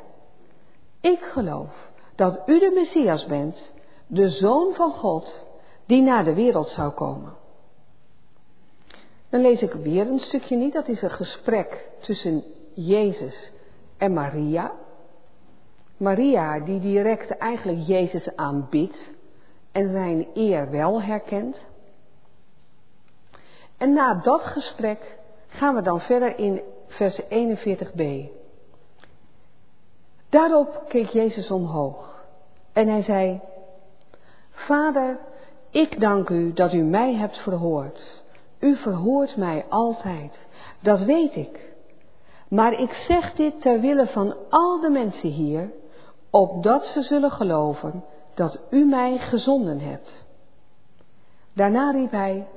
Ik 1.00 1.20
geloof 1.20 1.90
dat 2.14 2.42
u 2.46 2.58
de 2.58 2.70
Messias 2.74 3.26
bent, 3.26 3.72
de 4.06 4.30
Zoon 4.30 4.74
van 4.74 4.92
God, 4.92 5.46
die 5.87 6.02
naar 6.02 6.24
de 6.24 6.35
wereld 6.35 6.68
zou 6.68 6.90
komen. 6.90 7.32
Dan 9.30 9.40
lees 9.40 9.61
ik 9.61 9.72
weer 9.72 10.06
een 10.06 10.18
stukje 10.18 10.56
niet, 10.56 10.72
dat 10.72 10.88
is 10.88 11.02
een 11.02 11.11
gesprek 11.11 11.88
tussen 12.00 12.44
Jezus 12.74 13.52
en 13.98 14.12
Maria. 14.12 14.72
Maria 16.02 16.60
die 16.60 16.80
direct 16.80 17.36
eigenlijk 17.36 17.86
Jezus 17.86 18.36
aanbidt 18.36 19.10
en 19.72 19.90
zijn 19.90 20.26
eer 20.34 20.70
wel 20.70 21.02
herkent. 21.02 21.56
En 23.78 23.92
na 23.92 24.14
dat 24.14 24.40
gesprek 24.40 25.18
gaan 25.46 25.74
we 25.74 25.82
dan 25.82 26.00
verder 26.00 26.38
in 26.38 26.60
vers 26.86 27.20
41b. 27.22 28.02
Daarop 30.28 30.84
keek 30.88 31.08
Jezus 31.08 31.50
omhoog 31.50 32.24
en 32.72 32.88
hij 32.88 33.02
zei, 33.02 33.40
Vader, 34.50 35.18
ik 35.70 36.00
dank 36.00 36.28
u 36.28 36.52
dat 36.52 36.72
u 36.72 36.82
mij 36.82 37.14
hebt 37.14 37.36
verhoord. 37.36 38.22
U 38.58 38.76
verhoort 38.76 39.36
mij 39.36 39.64
altijd, 39.68 40.38
dat 40.80 41.00
weet 41.02 41.36
ik. 41.36 41.72
Maar 42.48 42.80
ik 42.80 42.92
zeg 42.92 43.34
dit 43.34 43.60
ter 43.60 43.80
wille 43.80 44.06
van 44.06 44.34
al 44.50 44.80
de 44.80 44.90
mensen 44.90 45.28
hier, 45.28 45.70
opdat 46.33 46.85
ze 46.85 47.03
zullen 47.03 47.31
geloven 47.31 48.05
dat 48.35 48.61
u 48.71 48.85
mij 48.85 49.18
gezonden 49.18 49.81
hebt. 49.81 50.25
Daarna 51.55 51.90
riep 51.90 52.11
hij, 52.11 52.49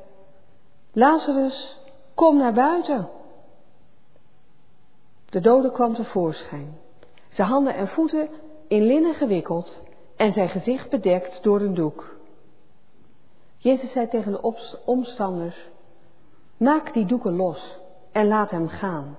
Lazarus, 0.92 1.78
kom 2.14 2.38
naar 2.38 2.54
buiten. 2.54 3.10
De 5.30 5.40
dode 5.40 5.72
kwam 5.72 5.96
tevoorschijn, 5.96 6.78
zijn 7.30 7.48
handen 7.48 7.76
en 7.76 7.88
voeten 7.88 8.30
in 8.68 8.84
linnen 8.84 9.14
gewikkeld 9.14 9.82
en 10.16 10.34
zijn 10.34 10.50
gezicht 10.50 10.90
bedekt 10.90 11.44
door 11.44 11.62
een 11.62 11.74
doek. 11.74 12.16
Jezus 13.58 13.92
zei 13.92 14.08
tegen 14.08 14.32
de 14.32 14.54
omstanders, 14.86 15.58
maak 16.58 16.94
die 16.94 17.06
doeken 17.06 17.36
los 17.36 17.78
en 18.12 18.28
laat 18.28 18.50
hem 18.50 18.68
gaan. 18.68 19.18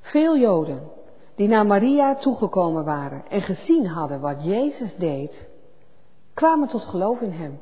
Veel 0.00 0.36
Joden 0.36 0.90
die 1.36 1.48
naar 1.48 1.66
Maria 1.66 2.14
toegekomen 2.14 2.84
waren 2.84 3.22
en 3.28 3.42
gezien 3.42 3.86
hadden 3.86 4.20
wat 4.20 4.44
Jezus 4.44 4.96
deed, 4.96 5.48
kwamen 6.34 6.68
tot 6.68 6.84
geloof 6.84 7.20
in 7.20 7.32
hem. 7.32 7.60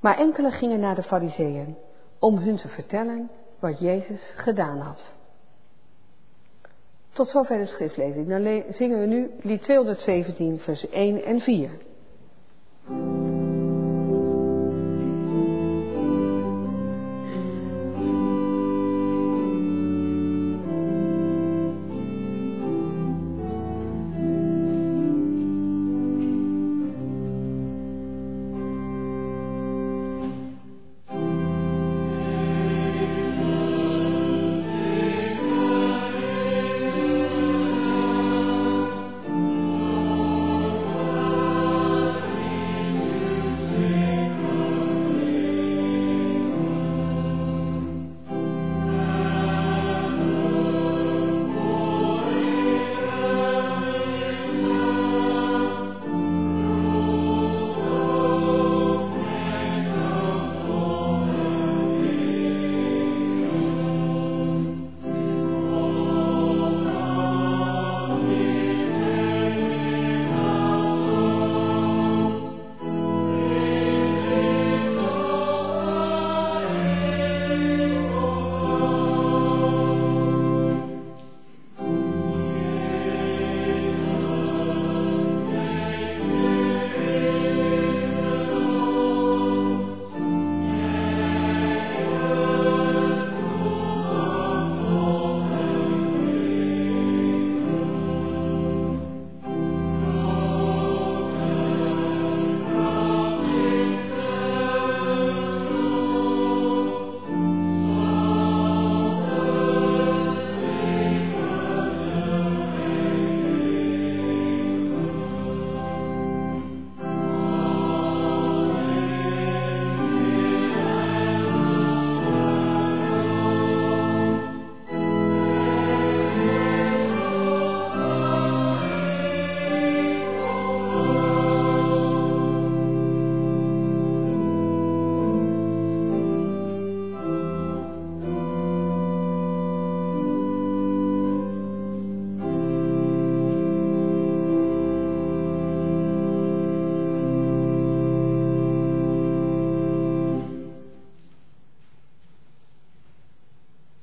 Maar 0.00 0.18
enkele 0.18 0.50
gingen 0.50 0.80
naar 0.80 0.94
de 0.94 1.02
Fariseeën 1.02 1.76
om 2.18 2.38
hun 2.38 2.56
te 2.56 2.68
vertellen 2.68 3.30
wat 3.58 3.78
Jezus 3.78 4.20
gedaan 4.36 4.78
had. 4.78 5.12
Tot 7.12 7.28
zover 7.28 7.58
de 7.58 7.66
schriftlezing. 7.66 8.28
Dan 8.28 8.62
zingen 8.70 9.00
we 9.00 9.06
nu 9.06 9.30
lied 9.40 9.62
217, 9.62 10.58
vers 10.58 10.88
1 10.88 11.24
en 11.24 11.40
4. 11.40 11.70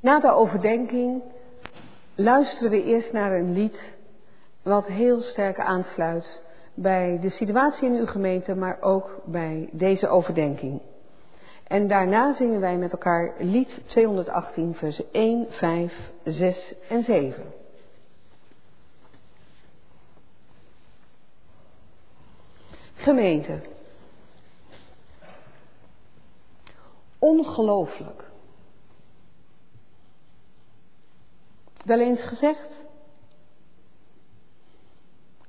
Na 0.05 0.19
de 0.19 0.31
overdenking 0.31 1.23
luisteren 2.15 2.69
we 2.69 2.83
eerst 2.83 3.11
naar 3.11 3.31
een 3.31 3.53
lied 3.53 3.79
wat 4.63 4.85
heel 4.85 5.21
sterk 5.21 5.59
aansluit 5.59 6.41
bij 6.73 7.19
de 7.21 7.29
situatie 7.29 7.87
in 7.87 7.95
uw 7.95 8.05
gemeente, 8.05 8.55
maar 8.55 8.81
ook 8.81 9.21
bij 9.23 9.69
deze 9.71 10.07
overdenking. 10.07 10.81
En 11.67 11.87
daarna 11.87 12.33
zingen 12.33 12.59
wij 12.59 12.77
met 12.77 12.91
elkaar 12.91 13.33
lied 13.37 13.81
218, 13.85 14.73
vers 14.75 15.01
1, 15.11 15.47
5, 15.49 15.93
6 16.23 16.73
en 16.89 17.03
7. 17.03 17.43
Gemeente. 22.95 23.59
Ongelooflijk. 27.19 28.24
Wel 31.85 31.99
eens 31.99 32.21
gezegd? 32.21 32.83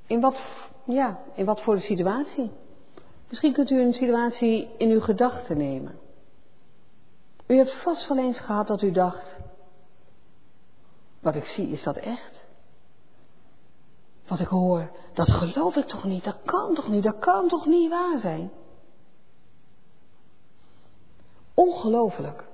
In 0.07 0.21
wat, 0.21 0.37
ja, 0.85 1.19
in 1.35 1.45
wat 1.45 1.63
voor 1.63 1.81
situatie? 1.81 2.51
Misschien 3.29 3.53
kunt 3.53 3.71
u 3.71 3.81
een 3.81 3.93
situatie 3.93 4.69
in 4.79 4.91
uw 4.91 5.01
gedachten 5.01 5.57
nemen. 5.57 5.99
U 7.47 7.57
hebt 7.57 7.83
vast 7.83 8.09
wel 8.09 8.19
eens 8.19 8.39
gehad 8.39 8.67
dat 8.67 8.83
u 8.83 8.91
dacht, 8.91 9.39
wat 11.21 11.35
ik 11.35 11.45
zie, 11.45 11.69
is 11.69 11.83
dat 11.83 11.97
echt? 11.97 12.49
Wat 14.29 14.41
ik 14.41 14.49
hoor, 14.49 14.91
dat 15.15 15.29
geloof 15.29 15.77
ik 15.77 15.87
toch 15.87 16.05
niet, 16.05 16.25
dat 16.25 16.39
kan 16.45 16.75
toch 16.75 16.89
niet, 16.89 17.03
dat 17.03 17.19
kan 17.19 17.49
toch 17.49 17.67
niet 17.67 17.91
waar 17.91 18.19
zijn? 18.21 18.51
Ongelooflijk. 21.55 22.45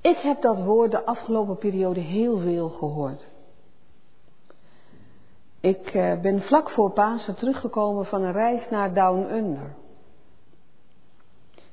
Ik 0.00 0.16
heb 0.16 0.42
dat 0.42 0.62
woord 0.62 0.90
de 0.90 1.04
afgelopen 1.04 1.58
periode 1.58 2.00
heel 2.00 2.38
veel 2.38 2.68
gehoord. 2.68 3.26
Ik 5.60 5.86
eh, 5.86 6.20
ben 6.20 6.42
vlak 6.42 6.70
voor 6.70 6.90
Pasen 6.90 7.36
teruggekomen 7.36 8.06
van 8.06 8.22
een 8.22 8.32
reis 8.32 8.70
naar 8.70 8.94
Down 8.94 9.34
Under. 9.34 9.74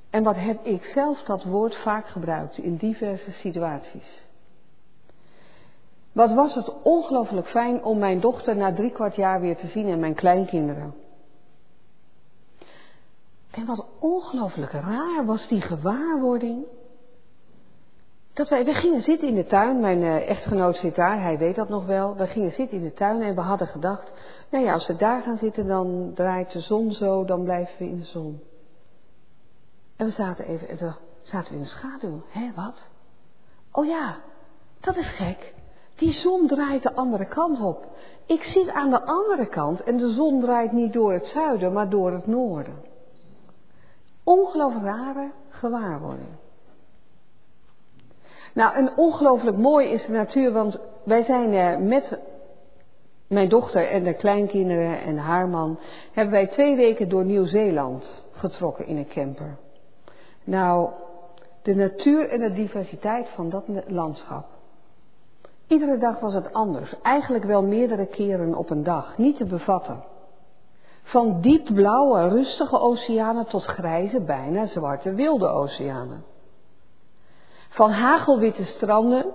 En 0.10 0.24
wat 0.24 0.36
heb 0.36 0.66
ik 0.66 0.84
zelf 0.84 1.22
dat 1.22 1.44
woord 1.44 1.76
vaak 1.76 2.08
gebruikt 2.08 2.58
in 2.58 2.76
diverse 2.76 3.32
situaties. 3.32 4.24
Wat 6.12 6.34
was 6.34 6.56
het 6.56 6.82
ongelooflijk 6.84 7.48
fijn 7.48 7.84
om 7.84 8.00
mijn 8.00 8.20
dochter 8.20 8.56
na 8.56 8.74
drie 8.74 8.92
kwart 8.92 9.16
jaar 9.16 9.42
weer 9.42 9.56
te 9.58 9.68
zien 9.68 9.88
en 9.88 10.00
mijn 10.00 10.16
kleinkinderen. 10.16 10.94
En 13.52 13.66
wat 13.66 13.86
ongelooflijk 14.00 14.72
raar 14.72 15.26
was 15.26 15.48
die 15.48 15.62
gewaarwording. 15.62 16.66
Dat 18.36 18.50
wij, 18.50 18.66
we 18.66 18.74
gingen 18.74 19.02
zitten 19.02 19.28
in 19.28 19.36
de 19.36 19.46
tuin, 19.46 19.80
mijn 19.80 20.02
uh, 20.02 20.30
echtgenoot 20.30 20.78
zit 20.78 20.96
daar, 20.96 21.22
hij 21.22 21.38
weet 21.38 21.56
dat 21.56 21.70
nog 21.70 21.86
wel. 21.86 22.16
We 22.16 22.28
gingen 22.28 22.52
zitten 22.52 22.78
in 22.78 22.84
de 22.84 22.94
tuin 22.94 23.22
en 23.22 23.36
we 23.36 23.42
hadden 23.42 23.68
gedacht, 23.68 24.12
nou 24.50 24.66
ja, 24.66 24.74
als 24.74 24.88
we 24.88 24.96
daar 24.96 25.22
gaan 25.22 25.38
zitten 25.38 25.68
dan 25.68 26.12
draait 26.16 26.52
de 26.52 26.60
zon 26.60 26.92
zo, 26.92 27.26
dan 27.26 27.44
blijven 27.44 27.76
we 27.78 27.86
in 27.86 27.98
de 27.98 28.06
zon. 28.06 28.42
En 29.96 30.06
we 30.06 30.12
zaten 30.12 30.46
even, 30.46 30.68
en 30.68 30.78
toen 30.78 30.96
zaten 31.22 31.52
we 31.52 31.58
in 31.58 31.64
de 31.64 31.70
schaduw. 31.70 32.22
Hé, 32.28 32.52
wat? 32.56 32.90
Oh 33.72 33.86
ja, 33.86 34.18
dat 34.80 34.96
is 34.96 35.08
gek. 35.08 35.54
Die 35.96 36.12
zon 36.12 36.48
draait 36.48 36.84
de 36.84 36.94
andere 36.96 37.28
kant 37.28 37.62
op. 37.62 37.86
Ik 38.26 38.44
zit 38.44 38.70
aan 38.70 38.90
de 38.90 39.06
andere 39.06 39.48
kant 39.48 39.84
en 39.84 39.98
de 39.98 40.10
zon 40.10 40.42
draait 40.42 40.72
niet 40.72 40.94
door 40.94 41.14
het 41.14 41.26
zuiden, 41.26 41.74
maar 41.74 41.90
door 41.90 42.12
het 42.12 42.28
noorden. 42.28 42.84
Ongelooflijk 44.24 44.86
rare 44.86 45.32
gewaarwording. 45.50 46.44
Nou, 48.56 48.76
en 48.76 48.92
ongelooflijk 48.96 49.58
mooi 49.58 49.90
is 49.90 50.06
de 50.06 50.12
natuur, 50.12 50.52
want 50.52 50.80
wij 51.04 51.24
zijn 51.24 51.54
eh, 51.54 51.78
met 51.78 52.20
mijn 53.28 53.50
dochter 53.50 53.90
en 53.90 54.04
de 54.04 54.14
kleinkinderen 54.14 55.02
en 55.02 55.18
haar 55.18 55.50
man, 55.50 55.80
hebben 56.12 56.34
wij 56.34 56.48
twee 56.48 56.76
weken 56.76 57.10
door 57.10 57.26
Nieuw-Zeeland 57.26 58.24
getrokken 58.32 58.88
in 58.88 58.98
een 58.98 59.08
camper. 59.08 59.58
Nou, 60.44 60.90
de 61.62 61.76
natuur 61.76 62.30
en 62.30 62.40
de 62.40 62.54
diversiteit 62.54 63.30
van 63.30 63.50
dat 63.50 63.64
landschap. 63.88 64.46
Iedere 65.68 65.98
dag 65.98 66.20
was 66.20 66.34
het 66.34 66.54
anders, 66.54 66.94
eigenlijk 67.02 67.44
wel 67.44 67.64
meerdere 67.64 68.06
keren 68.06 68.56
op 68.56 68.70
een 68.70 68.84
dag, 68.84 69.18
niet 69.18 69.38
te 69.38 69.46
bevatten. 69.46 70.04
Van 71.04 71.42
diep 71.42 71.74
blauwe, 71.74 72.28
rustige 72.28 72.80
oceanen 72.80 73.48
tot 73.48 73.64
grijze, 73.64 74.22
bijna 74.22 74.66
zwarte, 74.66 75.14
wilde 75.14 75.48
oceanen. 75.48 76.24
Van 77.76 77.92
hagelwitte 77.92 78.64
stranden 78.64 79.34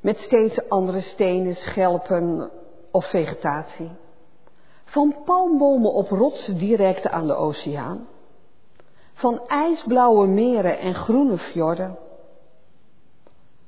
met 0.00 0.18
steeds 0.18 0.68
andere 0.68 1.00
stenen, 1.00 1.54
schelpen 1.54 2.50
of 2.90 3.10
vegetatie. 3.10 3.90
Van 4.84 5.14
palmbomen 5.24 5.92
op 5.92 6.08
rotsen 6.08 6.58
direct 6.58 7.08
aan 7.08 7.26
de 7.26 7.34
oceaan. 7.34 8.06
Van 9.14 9.40
ijsblauwe 9.46 10.26
meren 10.26 10.78
en 10.78 10.94
groene 10.94 11.38
fjorden. 11.38 11.98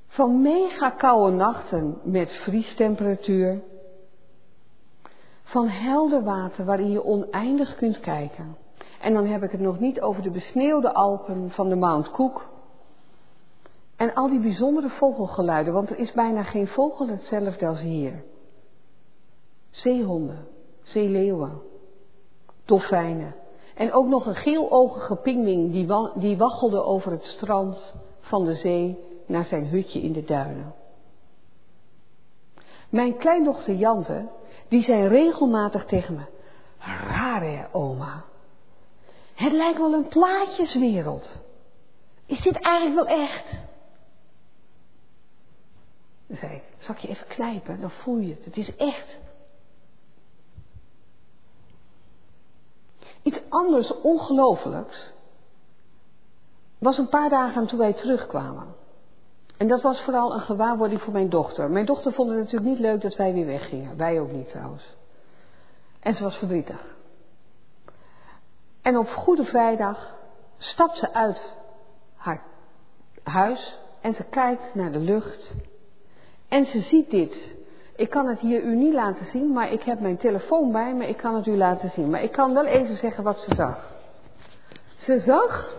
Van 0.07 0.43
mega 0.43 0.91
koude 0.91 1.37
nachten 1.37 1.99
met 2.03 2.33
vriestemperatuur. 2.33 3.61
Van 5.43 5.69
helder 5.69 6.25
water 6.25 6.65
waarin 6.65 6.91
je 6.91 7.05
oneindig 7.05 7.77
kunt 7.77 8.01
kijken. 8.01 8.57
En 9.01 9.15
dan 9.15 9.27
heb 9.27 9.43
ik 9.43 9.51
het 9.51 9.61
nog 9.61 9.81
niet 9.81 10.01
over 10.01 10.23
de 10.23 10.31
besneeuwde 10.31 10.93
Alpen 10.93 11.51
van 11.51 11.69
de 11.69 11.77
Mount 11.77 12.11
Cook. 12.11 12.57
En 13.99 14.15
al 14.15 14.29
die 14.29 14.41
bijzondere 14.41 14.89
vogelgeluiden, 14.89 15.73
want 15.73 15.91
er 15.91 15.99
is 15.99 16.13
bijna 16.13 16.43
geen 16.43 16.67
vogel 16.67 17.09
hetzelfde 17.09 17.67
als 17.67 17.81
hier. 17.81 18.25
Zeehonden, 19.71 20.49
zeeleeuwen, 20.83 21.63
dolfijnen. 22.65 23.35
En 23.75 23.93
ook 23.93 24.07
nog 24.07 24.27
een 24.27 24.35
geeloogige 24.35 25.17
pingwing 25.17 25.73
die, 25.73 25.87
die 26.21 26.37
waggelde 26.37 26.83
over 26.83 27.13
het 27.13 27.25
strand 27.25 27.95
van 28.21 28.45
de 28.45 28.55
zee 28.55 28.99
naar 29.27 29.45
zijn 29.45 29.67
hutje 29.67 30.01
in 30.01 30.13
de 30.13 30.25
duinen. 30.25 30.75
Mijn 32.89 33.17
kleindochter 33.17 33.75
Jante, 33.75 34.29
die 34.69 34.83
zei 34.83 35.09
regelmatig 35.09 35.85
tegen 35.85 36.15
me, 36.15 36.25
raar 37.09 37.43
hè 37.43 37.65
oma. 37.73 38.25
Het 39.35 39.53
lijkt 39.53 39.79
wel 39.79 39.93
een 39.93 40.09
plaatjeswereld. 40.09 41.37
Is 42.27 42.43
dit 42.43 42.61
eigenlijk 42.61 43.09
wel 43.09 43.19
echt? 43.19 43.67
Dan 46.29 46.37
zei 46.37 46.55
ik, 46.55 46.63
zal 46.79 46.95
ik 46.95 47.01
je 47.01 47.09
even 47.09 47.27
knijpen? 47.27 47.81
Dan 47.81 47.91
voel 47.91 48.19
je 48.19 48.35
het. 48.35 48.45
Het 48.45 48.57
is 48.57 48.77
echt. 48.77 49.17
Iets 53.23 53.39
anders 53.49 54.01
ongelooflijks 54.01 55.13
was 56.79 56.99
een 56.99 57.09
paar 57.09 57.29
dagen 57.29 57.67
toen 57.67 57.79
wij 57.79 57.93
terugkwamen. 57.93 58.75
En 59.57 59.69
dat 59.69 59.83
was 59.83 60.01
vooral 60.01 60.35
een 60.35 60.41
gewaarwording 60.41 61.03
voor 61.03 61.13
mijn 61.13 61.29
dochter. 61.29 61.71
Mijn 61.71 61.87
dochter 61.87 62.13
vond 62.13 62.31
het 62.31 62.39
natuurlijk 62.39 62.71
niet 62.71 62.79
leuk 62.79 63.01
dat 63.01 63.17
wij 63.17 63.33
weer 63.33 63.47
weggingen. 63.47 63.97
Wij 63.97 64.21
ook 64.21 64.33
niet 64.33 64.49
trouwens. 64.49 64.97
En 66.01 66.15
ze 66.15 66.23
was 66.23 66.37
verdrietig. 66.37 66.97
En 68.83 68.99
op 68.99 69.09
Goede 69.09 69.45
Vrijdag 69.45 70.15
stapt 70.59 70.99
ze 70.99 71.13
uit 71.13 71.53
haar 72.17 72.43
huis 73.23 73.79
en 74.01 74.15
ze 74.15 74.25
kijkt 74.25 74.75
naar 74.75 74.93
de 74.93 74.99
lucht. 74.99 75.53
En 76.49 76.67
ze 76.67 76.81
ziet 76.81 77.11
dit. 77.11 77.57
Ik 77.97 78.11
kan 78.11 78.27
het 78.27 78.39
hier 78.39 78.63
u 78.63 78.75
niet 78.75 78.93
laten 78.93 79.27
zien, 79.27 79.53
maar 79.53 79.73
ik 79.73 79.83
heb 79.83 80.01
mijn 80.01 80.17
telefoon 80.17 80.73
bij 80.73 80.95
me. 80.95 81.07
Ik 81.07 81.17
kan 81.17 81.35
het 81.35 81.47
u 81.47 81.57
laten 81.57 81.91
zien. 81.91 82.11
Maar 82.11 82.23
ik 82.23 82.33
kan 82.33 82.55
wel 82.55 82.67
even 82.67 82.97
zeggen 82.97 83.25
wat 83.25 83.41
ze 83.41 83.55
zag. 83.55 83.97
Ze 84.97 85.21
zag 85.21 85.77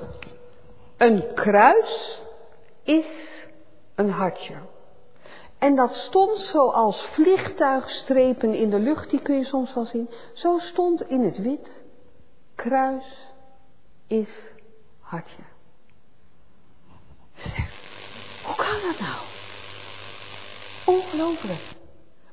een 0.98 1.34
kruis 1.34 2.22
is 2.84 3.06
een 3.96 4.10
hartje. 4.10 4.56
En 5.58 5.76
dat 5.76 5.94
stond 5.94 6.40
zoals 6.40 7.02
vliegtuigstrepen 7.14 8.54
in 8.54 8.70
de 8.70 8.80
lucht, 8.80 9.10
die 9.10 9.22
kun 9.22 9.38
je 9.38 9.46
soms 9.46 9.74
wel 9.74 9.86
zien. 9.86 10.10
Zo 10.34 10.58
stond 10.58 11.02
in 11.02 11.22
het 11.22 11.38
wit, 11.38 11.84
kruis 12.56 13.34
is 14.08 14.30
hartje. 15.00 15.44
Hoe 18.46 18.56
kan 18.56 18.92
dat 18.92 19.00
nou? 19.00 19.29
Ongelooflijk. 20.89 21.75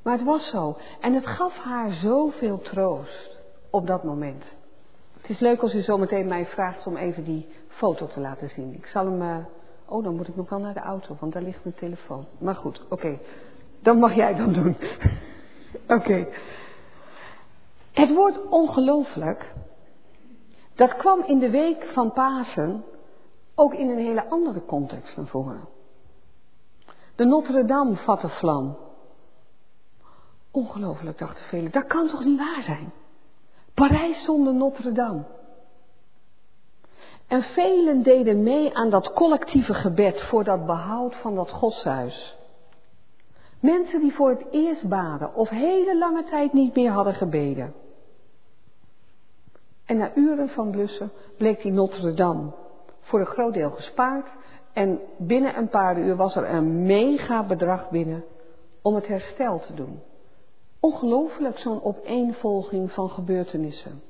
Maar 0.03 0.17
het 0.17 0.25
was 0.25 0.49
zo. 0.49 0.77
En 1.01 1.13
het 1.13 1.27
gaf 1.27 1.55
haar 1.55 1.91
zoveel 1.91 2.61
troost 2.61 3.41
op 3.69 3.87
dat 3.87 4.03
moment. 4.03 4.43
Het 5.21 5.29
is 5.29 5.39
leuk 5.39 5.61
als 5.61 5.73
u 5.73 5.81
zometeen 5.81 6.27
mij 6.27 6.45
vraagt 6.45 6.87
om 6.87 6.97
even 6.97 7.23
die 7.23 7.47
foto 7.67 8.07
te 8.07 8.19
laten 8.19 8.49
zien. 8.49 8.73
Ik 8.73 8.85
zal 8.85 9.05
hem. 9.05 9.21
Uh... 9.21 9.37
Oh, 9.85 10.03
dan 10.03 10.15
moet 10.15 10.27
ik 10.27 10.35
nog 10.35 10.49
wel 10.49 10.59
naar 10.59 10.73
de 10.73 10.79
auto, 10.79 11.15
want 11.19 11.33
daar 11.33 11.41
ligt 11.41 11.63
mijn 11.63 11.75
telefoon. 11.75 12.25
Maar 12.39 12.55
goed, 12.55 12.81
oké. 12.83 12.93
Okay. 12.93 13.19
Dat 13.79 13.97
mag 13.97 14.15
jij 14.15 14.35
dan 14.35 14.53
doen. 14.53 14.77
oké. 15.97 16.27
Het 17.91 18.13
woord 18.13 18.47
ongelooflijk. 18.49 19.53
Dat 20.75 20.95
kwam 20.95 21.23
in 21.23 21.39
de 21.39 21.49
week 21.49 21.83
van 21.93 22.11
Pasen 22.11 22.83
ook 23.55 23.73
in 23.73 23.89
een 23.89 24.05
hele 24.05 24.29
andere 24.29 24.65
context 24.65 25.17
naar 25.17 25.27
voren. 25.27 25.76
De 27.17 27.25
Notre 27.25 27.65
Dame 27.65 27.95
vatte 27.95 28.29
vlam. 28.29 28.77
Ongelooflijk, 30.51 31.17
dachten 31.17 31.43
velen. 31.43 31.71
Dat 31.71 31.87
kan 31.87 32.07
toch 32.07 32.23
niet 32.23 32.37
waar 32.37 32.63
zijn? 32.63 32.91
Parijs 33.73 34.23
zonder 34.23 34.53
Notre 34.53 34.91
Dame. 34.91 35.23
En 37.27 37.41
velen 37.41 38.03
deden 38.03 38.43
mee 38.43 38.75
aan 38.75 38.89
dat 38.89 39.13
collectieve 39.13 39.73
gebed 39.73 40.21
voor 40.21 40.43
dat 40.43 40.65
behoud 40.65 41.15
van 41.15 41.35
dat 41.35 41.51
godshuis. 41.51 42.37
Mensen 43.59 43.99
die 43.99 44.13
voor 44.13 44.29
het 44.29 44.45
eerst 44.51 44.89
baden 44.89 45.33
of 45.33 45.49
hele 45.49 45.97
lange 45.97 46.23
tijd 46.23 46.53
niet 46.53 46.75
meer 46.75 46.91
hadden 46.91 47.13
gebeden. 47.13 47.73
En 49.85 49.97
na 49.97 50.15
uren 50.15 50.49
van 50.49 50.71
blussen 50.71 51.11
bleek 51.37 51.61
die 51.61 51.71
Notre 51.71 52.13
Dame 52.13 52.51
voor 52.99 53.19
een 53.19 53.25
groot 53.25 53.53
deel 53.53 53.71
gespaard. 53.71 54.29
En 54.77 54.99
binnen 55.17 55.57
een 55.57 55.69
paar 55.69 55.99
uur 55.99 56.15
was 56.15 56.35
er 56.35 56.49
een 56.49 56.81
mega 56.83 57.43
bedrag 57.43 57.89
binnen 57.89 58.23
om 58.81 58.95
het 58.95 59.07
herstel 59.07 59.59
te 59.59 59.73
doen. 59.73 59.99
Ongelooflijk 60.79 61.59
zo'n 61.59 61.83
opeenvolging 61.83 62.91
van 62.91 63.09
gebeurtenissen. 63.09 64.01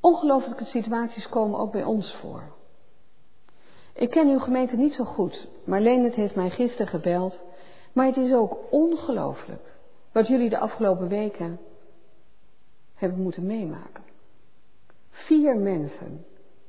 Ongelooflijke 0.00 0.64
situaties 0.64 1.28
komen 1.28 1.58
ook 1.58 1.72
bij 1.72 1.84
ons 1.84 2.14
voor. 2.20 2.42
Ik 3.94 4.10
ken 4.10 4.28
uw 4.28 4.38
gemeente 4.38 4.76
niet 4.76 4.94
zo 4.94 5.04
goed, 5.04 5.48
maar 5.64 5.80
Leendert 5.80 6.14
heeft 6.14 6.34
mij 6.34 6.50
gisteren 6.50 6.86
gebeld. 6.86 7.40
Maar 7.92 8.06
het 8.06 8.16
is 8.16 8.32
ook 8.32 8.58
ongelooflijk 8.70 9.72
wat 10.12 10.26
jullie 10.26 10.50
de 10.50 10.58
afgelopen 10.58 11.08
weken 11.08 11.58
hebben 12.94 13.22
moeten 13.22 13.46
meemaken. 13.46 14.04
Vier 15.10 15.56
mensen 15.56 16.24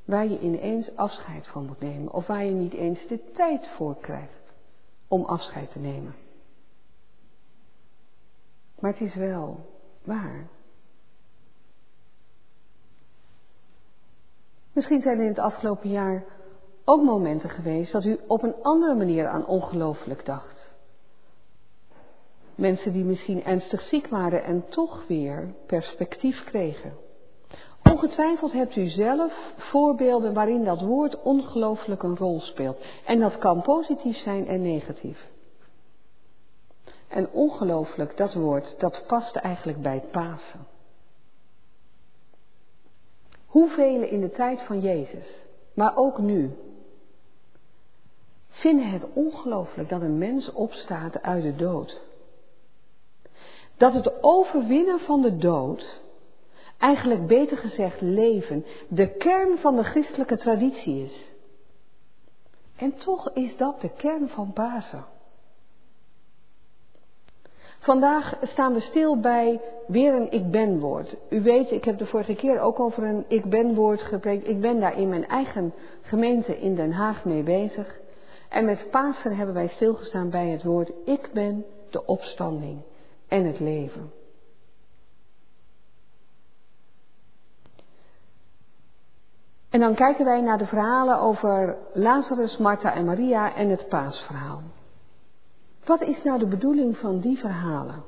waar 0.10 0.28
je 0.28 0.40
ineens 0.40 0.96
afscheid 0.96 1.48
van 1.48 1.66
moet 1.66 1.80
nemen 1.80 2.14
of 2.14 2.28
waar 2.28 2.46
je 2.46 2.52
niet 2.52 2.74
eens 2.74 3.08
de 3.08 3.32
tijd 3.32 3.68
voor 3.68 3.98
krijgt 4.02 4.54
om 5.08 5.26
afscheid 5.26 5.72
te 5.72 5.80
nemen. 5.80 6.16
Maar 8.80 8.92
het 8.92 9.02
is 9.02 9.16
wel 9.16 9.66
waar. 10.04 10.48
Misschien 14.74 15.02
zijn 15.02 15.18
er 15.18 15.24
in 15.24 15.30
het 15.30 15.40
afgelopen 15.40 15.90
jaar 15.90 16.24
ook 16.86 17.04
momenten 17.04 17.50
geweest 17.50 17.92
dat 17.92 18.06
u 18.06 18.20
op 18.28 18.44
een 18.44 18.56
andere 18.62 18.96
manier 18.96 19.28
aan 19.28 19.46
ongelooflijk 19.46 20.26
dacht. 20.26 20.74
Mensen 22.56 22.94
die 22.94 23.04
misschien 23.04 23.44
ernstig 23.44 23.82
ziek 23.82 24.08
waren 24.08 24.44
en 24.44 24.70
toch 24.70 25.08
weer 25.08 25.54
perspectief 25.66 26.44
kregen. 26.44 26.94
Ongetwijfeld 27.92 28.52
hebt 28.52 28.76
u 28.76 28.88
zelf 28.88 29.34
voorbeelden 29.58 30.34
waarin 30.34 30.64
dat 30.64 30.82
woord 30.82 31.22
ongelooflijk 31.22 32.04
een 32.04 32.18
rol 32.18 32.40
speelt. 32.40 32.78
En 33.06 33.20
dat 33.20 33.38
kan 33.38 33.62
positief 33.62 34.18
zijn 34.18 34.48
en 34.48 34.62
negatief. 34.62 35.28
En 37.08 37.32
ongelooflijk, 37.32 38.18
dat 38.18 38.34
woord, 38.34 38.76
dat 38.80 39.04
past 39.08 39.36
eigenlijk 39.36 39.82
bij 39.82 40.04
Pasen. 40.12 40.68
Hoeveel 43.46 44.02
in 44.02 44.22
de 44.22 44.32
tijd 44.32 44.62
van 44.62 44.80
Jezus, 44.80 45.44
maar 45.74 45.98
ook 45.98 46.18
nu, 46.18 46.52
vinden 48.50 48.90
het 48.90 49.06
ongelooflijk 49.14 49.90
dat 49.90 50.02
een 50.02 50.18
mens 50.18 50.52
opstaat 50.52 51.22
uit 51.22 51.44
de 51.44 51.56
dood. 51.56 52.02
Dat 53.78 53.94
het 53.94 54.24
overwinnen 54.24 55.00
van 55.00 55.22
de 55.22 55.38
dood, 55.38 56.02
eigenlijk 56.80 57.28
beter 57.28 57.58
gezegd 57.58 58.02
leven, 58.02 58.66
de 58.88 59.08
kern 59.18 59.58
van 59.58 59.76
de 59.76 59.84
christelijke 59.84 60.38
traditie 60.38 61.04
is. 61.04 61.28
En 62.76 62.96
toch 62.96 63.32
is 63.34 63.58
dat 63.58 63.82
de 63.82 63.90
kern 63.90 64.30
van 64.30 64.54
Pasen. 64.54 65.06
Vandaag 67.80 68.38
staan 68.42 68.74
we 68.74 68.80
stil 68.80 69.20
bij 69.20 69.62
weer 69.88 70.14
een 70.14 70.32
ik 70.32 70.52
ben 70.52 70.80
woord. 70.80 71.16
U 71.30 71.42
weet, 71.42 71.72
ik 71.72 71.84
heb 71.84 71.98
de 71.98 72.06
vorige 72.06 72.36
keer 72.36 72.60
ook 72.60 72.80
over 72.80 73.04
een 73.04 73.26
ik 73.28 73.46
ben 73.46 73.76
woord 73.76 74.02
gepreekt. 74.02 74.48
Ik 74.48 74.62
ben 74.62 74.80
daar 74.80 74.98
in 74.98 75.10
mijn 75.10 75.28
eigen 75.28 75.74
gemeente 76.02 76.60
in 76.60 76.76
Den 76.76 76.92
Haag 76.92 77.26
mee 77.26 77.44
bezig. 77.44 78.00
En 78.50 78.66
met 78.66 78.88
Pasen 78.92 79.36
hebben 79.36 79.56
wij 79.56 79.68
stilgestaan 79.68 80.30
bij 80.30 80.48
het 80.48 80.64
woord 80.64 80.92
ik 81.06 81.30
ben 81.34 81.66
de 81.90 82.06
opstanding 82.06 82.82
en 83.28 83.46
het 83.46 83.60
leven. 83.60 84.19
En 89.70 89.80
dan 89.80 89.96
kijken 89.96 90.26
wij 90.26 90.42
naar 90.42 90.58
de 90.58 90.66
verhalen 90.66 91.20
over 91.20 91.78
Lazarus, 91.94 92.58
Martha 92.58 92.94
en 92.94 93.06
Maria 93.06 93.56
en 93.56 93.70
het 93.70 93.88
paasverhaal. 93.88 94.62
Wat 95.86 96.02
is 96.02 96.24
nou 96.24 96.40
de 96.40 96.48
bedoeling 96.48 96.98
van 96.98 97.20
die 97.20 97.38
verhalen? 97.38 98.04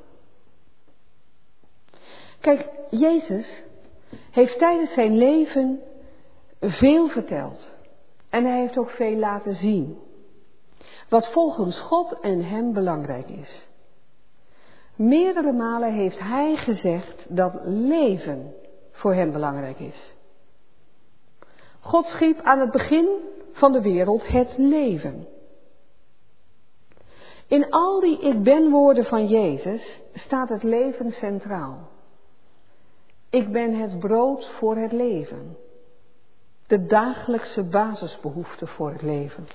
Kijk, 2.40 2.70
Jezus 2.90 3.64
heeft 4.32 4.58
tijdens 4.58 4.94
zijn 4.94 5.18
leven 5.18 5.80
veel 6.60 7.08
verteld. 7.08 7.72
En 8.30 8.46
hij 8.46 8.60
heeft 8.60 8.78
ook 8.78 8.90
veel 8.90 9.16
laten 9.16 9.56
zien. 9.56 9.98
Wat 11.10 11.32
volgens 11.32 11.80
God 11.80 12.20
en 12.20 12.44
hem 12.44 12.74
belangrijk 12.74 13.28
is. 13.28 13.68
Meerdere 14.96 15.52
malen 15.52 15.94
heeft 15.94 16.20
hij 16.20 16.56
gezegd 16.56 17.26
dat 17.36 17.54
leven 17.64 18.54
voor 18.92 19.14
hem 19.14 19.32
belangrijk 19.32 19.80
is. 19.80 20.16
God 21.82 22.06
schiep 22.06 22.42
aan 22.42 22.60
het 22.60 22.72
begin 22.72 23.08
van 23.52 23.72
de 23.72 23.82
wereld 23.82 24.28
het 24.28 24.54
leven. 24.58 25.28
In 27.48 27.70
al 27.70 28.00
die 28.00 28.20
ik 28.20 28.44
ben 28.44 28.70
woorden 28.70 29.06
van 29.06 29.28
Jezus 29.28 30.02
staat 30.14 30.50
het 30.50 30.64
leven 30.64 31.12
centraal. 31.12 31.90
Ik 33.30 33.52
ben 33.52 33.74
het 33.74 34.00
brood 34.00 34.50
voor 34.60 34.76
het 34.76 34.92
leven. 34.92 35.58
De 36.68 36.86
dagelijkse 36.86 37.64
basisbehoefte 37.64 38.68
voor 38.68 38.92
het 38.92 39.02
leven. 39.02 39.48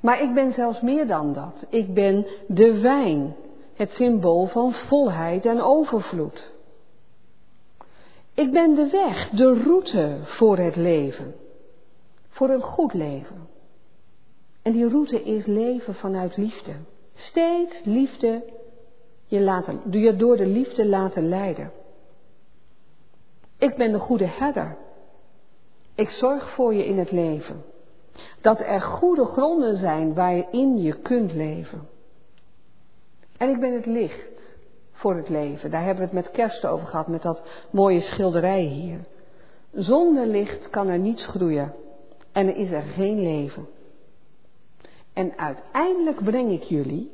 Maar 0.00 0.22
ik 0.22 0.34
ben 0.34 0.52
zelfs 0.52 0.80
meer 0.80 1.06
dan 1.06 1.32
dat. 1.32 1.64
Ik 1.68 1.94
ben 1.94 2.26
de 2.46 2.80
wijn, 2.80 3.36
het 3.74 3.90
symbool 3.90 4.46
van 4.46 4.72
volheid 4.72 5.44
en 5.44 5.60
overvloed. 5.60 6.53
Ik 8.34 8.52
ben 8.52 8.74
de 8.74 8.88
weg, 8.90 9.28
de 9.28 9.62
route 9.62 10.18
voor 10.22 10.58
het 10.58 10.76
leven. 10.76 11.34
Voor 12.28 12.50
een 12.50 12.62
goed 12.62 12.94
leven. 12.94 13.48
En 14.62 14.72
die 14.72 14.88
route 14.88 15.22
is 15.22 15.46
leven 15.46 15.94
vanuit 15.94 16.36
liefde. 16.36 16.72
Steeds 17.14 17.80
liefde, 17.84 18.42
je, 19.26 19.40
laten, 19.40 19.80
je 19.90 20.16
door 20.16 20.36
de 20.36 20.46
liefde 20.46 20.86
laten 20.86 21.28
leiden. 21.28 21.72
Ik 23.58 23.76
ben 23.76 23.92
de 23.92 23.98
goede 23.98 24.26
herder. 24.26 24.76
Ik 25.94 26.08
zorg 26.08 26.50
voor 26.54 26.74
je 26.74 26.86
in 26.86 26.98
het 26.98 27.10
leven. 27.10 27.64
Dat 28.40 28.60
er 28.60 28.80
goede 28.80 29.24
gronden 29.24 29.76
zijn 29.76 30.14
waarin 30.14 30.78
je 30.78 31.00
kunt 31.00 31.32
leven. 31.32 31.88
En 33.36 33.50
ik 33.50 33.60
ben 33.60 33.72
het 33.72 33.86
licht 33.86 34.33
voor 35.04 35.16
het 35.16 35.28
leven. 35.28 35.70
Daar 35.70 35.84
hebben 35.84 36.08
we 36.08 36.14
het 36.14 36.24
met 36.24 36.34
kerst 36.34 36.66
over 36.66 36.86
gehad, 36.86 37.08
met 37.08 37.22
dat 37.22 37.42
mooie 37.70 38.00
schilderij 38.00 38.62
hier. 38.62 39.00
Zonder 39.72 40.26
licht 40.26 40.70
kan 40.70 40.88
er 40.88 40.98
niets 40.98 41.26
groeien 41.26 41.74
en 42.32 42.46
er 42.48 42.56
is 42.56 42.70
er 42.70 42.82
geen 42.82 43.22
leven. 43.22 43.66
En 45.12 45.38
uiteindelijk 45.38 46.24
breng 46.24 46.52
ik 46.52 46.62
jullie 46.62 47.10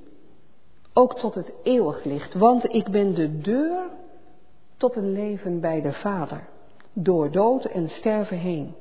ook 0.93 1.19
tot 1.19 1.35
het 1.35 1.53
eeuwig 1.63 2.05
licht, 2.05 2.35
want 2.35 2.75
ik 2.75 2.91
ben 2.91 3.15
de 3.15 3.39
deur 3.39 3.83
tot 4.77 4.97
een 4.97 5.13
leven 5.13 5.61
bij 5.61 5.81
de 5.81 5.93
Vader, 5.93 6.49
door 6.93 7.31
dood 7.31 7.65
en 7.65 7.89
sterven 7.89 8.39
heen. 8.39 8.75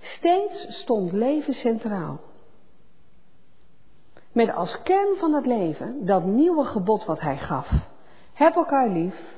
Steeds 0.00 0.80
stond 0.82 1.12
leven 1.12 1.54
centraal. 1.54 2.20
Met 4.32 4.54
als 4.54 4.82
kern 4.82 5.16
van 5.16 5.32
het 5.32 5.46
leven 5.46 6.06
dat 6.06 6.24
nieuwe 6.24 6.64
gebod 6.64 7.04
wat 7.04 7.20
hij 7.20 7.36
gaf. 7.36 7.96
Heb 8.38 8.54
elkaar 8.54 8.88
lief, 8.88 9.36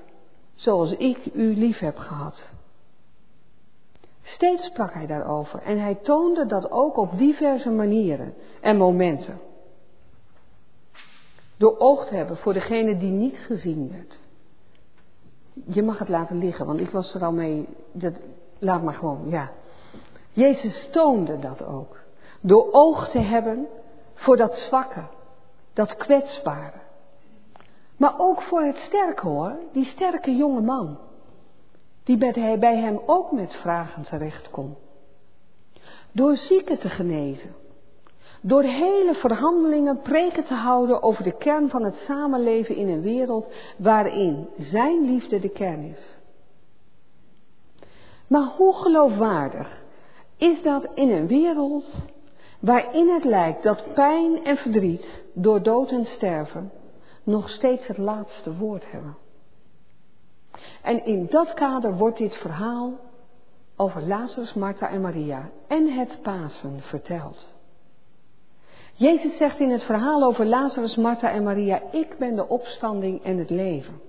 zoals 0.54 0.92
ik 0.92 1.18
u 1.34 1.56
lief 1.56 1.78
heb 1.78 1.96
gehad. 1.96 2.42
Steeds 4.22 4.64
sprak 4.64 4.92
hij 4.92 5.06
daarover 5.06 5.62
en 5.62 5.78
hij 5.78 5.94
toonde 5.94 6.46
dat 6.46 6.70
ook 6.70 6.96
op 6.96 7.18
diverse 7.18 7.70
manieren 7.70 8.34
en 8.60 8.76
momenten. 8.76 9.40
Door 11.56 11.78
oog 11.78 12.06
te 12.06 12.14
hebben 12.14 12.36
voor 12.36 12.52
degene 12.52 12.98
die 12.98 13.10
niet 13.10 13.36
gezien 13.36 13.90
werd. 13.90 14.18
Je 15.74 15.82
mag 15.82 15.98
het 15.98 16.08
laten 16.08 16.38
liggen, 16.38 16.66
want 16.66 16.80
ik 16.80 16.90
was 16.90 17.14
er 17.14 17.24
al 17.24 17.32
mee. 17.32 17.68
Dat, 17.92 18.14
laat 18.58 18.82
maar 18.82 18.94
gewoon, 18.94 19.28
ja. 19.28 19.50
Jezus 20.32 20.88
toonde 20.92 21.38
dat 21.38 21.64
ook. 21.64 21.96
Door 22.40 22.72
oog 22.72 23.10
te 23.10 23.20
hebben 23.20 23.66
voor 24.14 24.36
dat 24.36 24.58
zwakke, 24.58 25.02
dat 25.72 25.96
kwetsbare. 25.96 26.79
Maar 28.00 28.14
ook 28.18 28.42
voor 28.42 28.62
het 28.62 28.76
sterke 28.76 29.26
hoor, 29.26 29.58
die 29.72 29.84
sterke 29.84 30.36
jonge 30.36 30.60
man 30.60 30.98
die 32.04 32.16
bij 32.58 32.76
hem 32.76 33.00
ook 33.06 33.32
met 33.32 33.54
vragen 33.54 34.02
terecht 34.02 34.50
kon. 34.50 34.76
Door 36.12 36.36
zieken 36.36 36.78
te 36.78 36.88
genezen, 36.88 37.54
Door 38.42 38.62
hele 38.62 39.14
verhandelingen 39.14 40.00
preken 40.00 40.44
te 40.44 40.54
houden 40.54 41.02
over 41.02 41.24
de 41.24 41.36
kern 41.36 41.70
van 41.70 41.82
het 41.82 41.96
samenleven 41.96 42.76
in 42.76 42.88
een 42.88 43.02
wereld 43.02 43.48
waarin 43.76 44.48
Zijn 44.58 45.04
liefde 45.04 45.40
de 45.40 45.48
kern 45.48 45.82
is. 45.82 46.18
Maar 48.26 48.52
hoe 48.56 48.74
geloofwaardig 48.74 49.82
is 50.36 50.62
dat 50.62 50.86
in 50.94 51.10
een 51.10 51.26
wereld 51.26 51.86
waarin 52.60 53.08
het 53.08 53.24
lijkt 53.24 53.62
dat 53.62 53.94
pijn 53.94 54.44
en 54.44 54.56
verdriet 54.56 55.24
door 55.34 55.62
dood 55.62 55.90
en 55.90 56.06
sterven 56.06 56.70
nog 57.30 57.50
steeds 57.50 57.86
het 57.86 57.98
laatste 57.98 58.54
woord 58.54 58.90
hebben? 58.90 59.16
En 60.82 61.04
in 61.04 61.26
dat 61.30 61.54
kader 61.54 61.96
wordt 61.96 62.18
dit 62.18 62.34
verhaal 62.34 62.98
over 63.76 64.02
Lazarus, 64.02 64.54
Martha 64.54 64.88
en 64.88 65.00
Maria 65.00 65.50
en 65.68 65.86
het 65.98 66.18
Pasen 66.22 66.80
verteld. 66.80 67.46
Jezus 68.94 69.36
zegt 69.36 69.58
in 69.58 69.70
het 69.70 69.82
verhaal 69.82 70.22
over 70.22 70.46
Lazarus, 70.46 70.96
Martha 70.96 71.30
en 71.30 71.42
Maria, 71.42 71.82
ik 71.92 72.18
ben 72.18 72.36
de 72.36 72.48
opstanding 72.48 73.22
en 73.22 73.38
het 73.38 73.50
leven. 73.50 74.00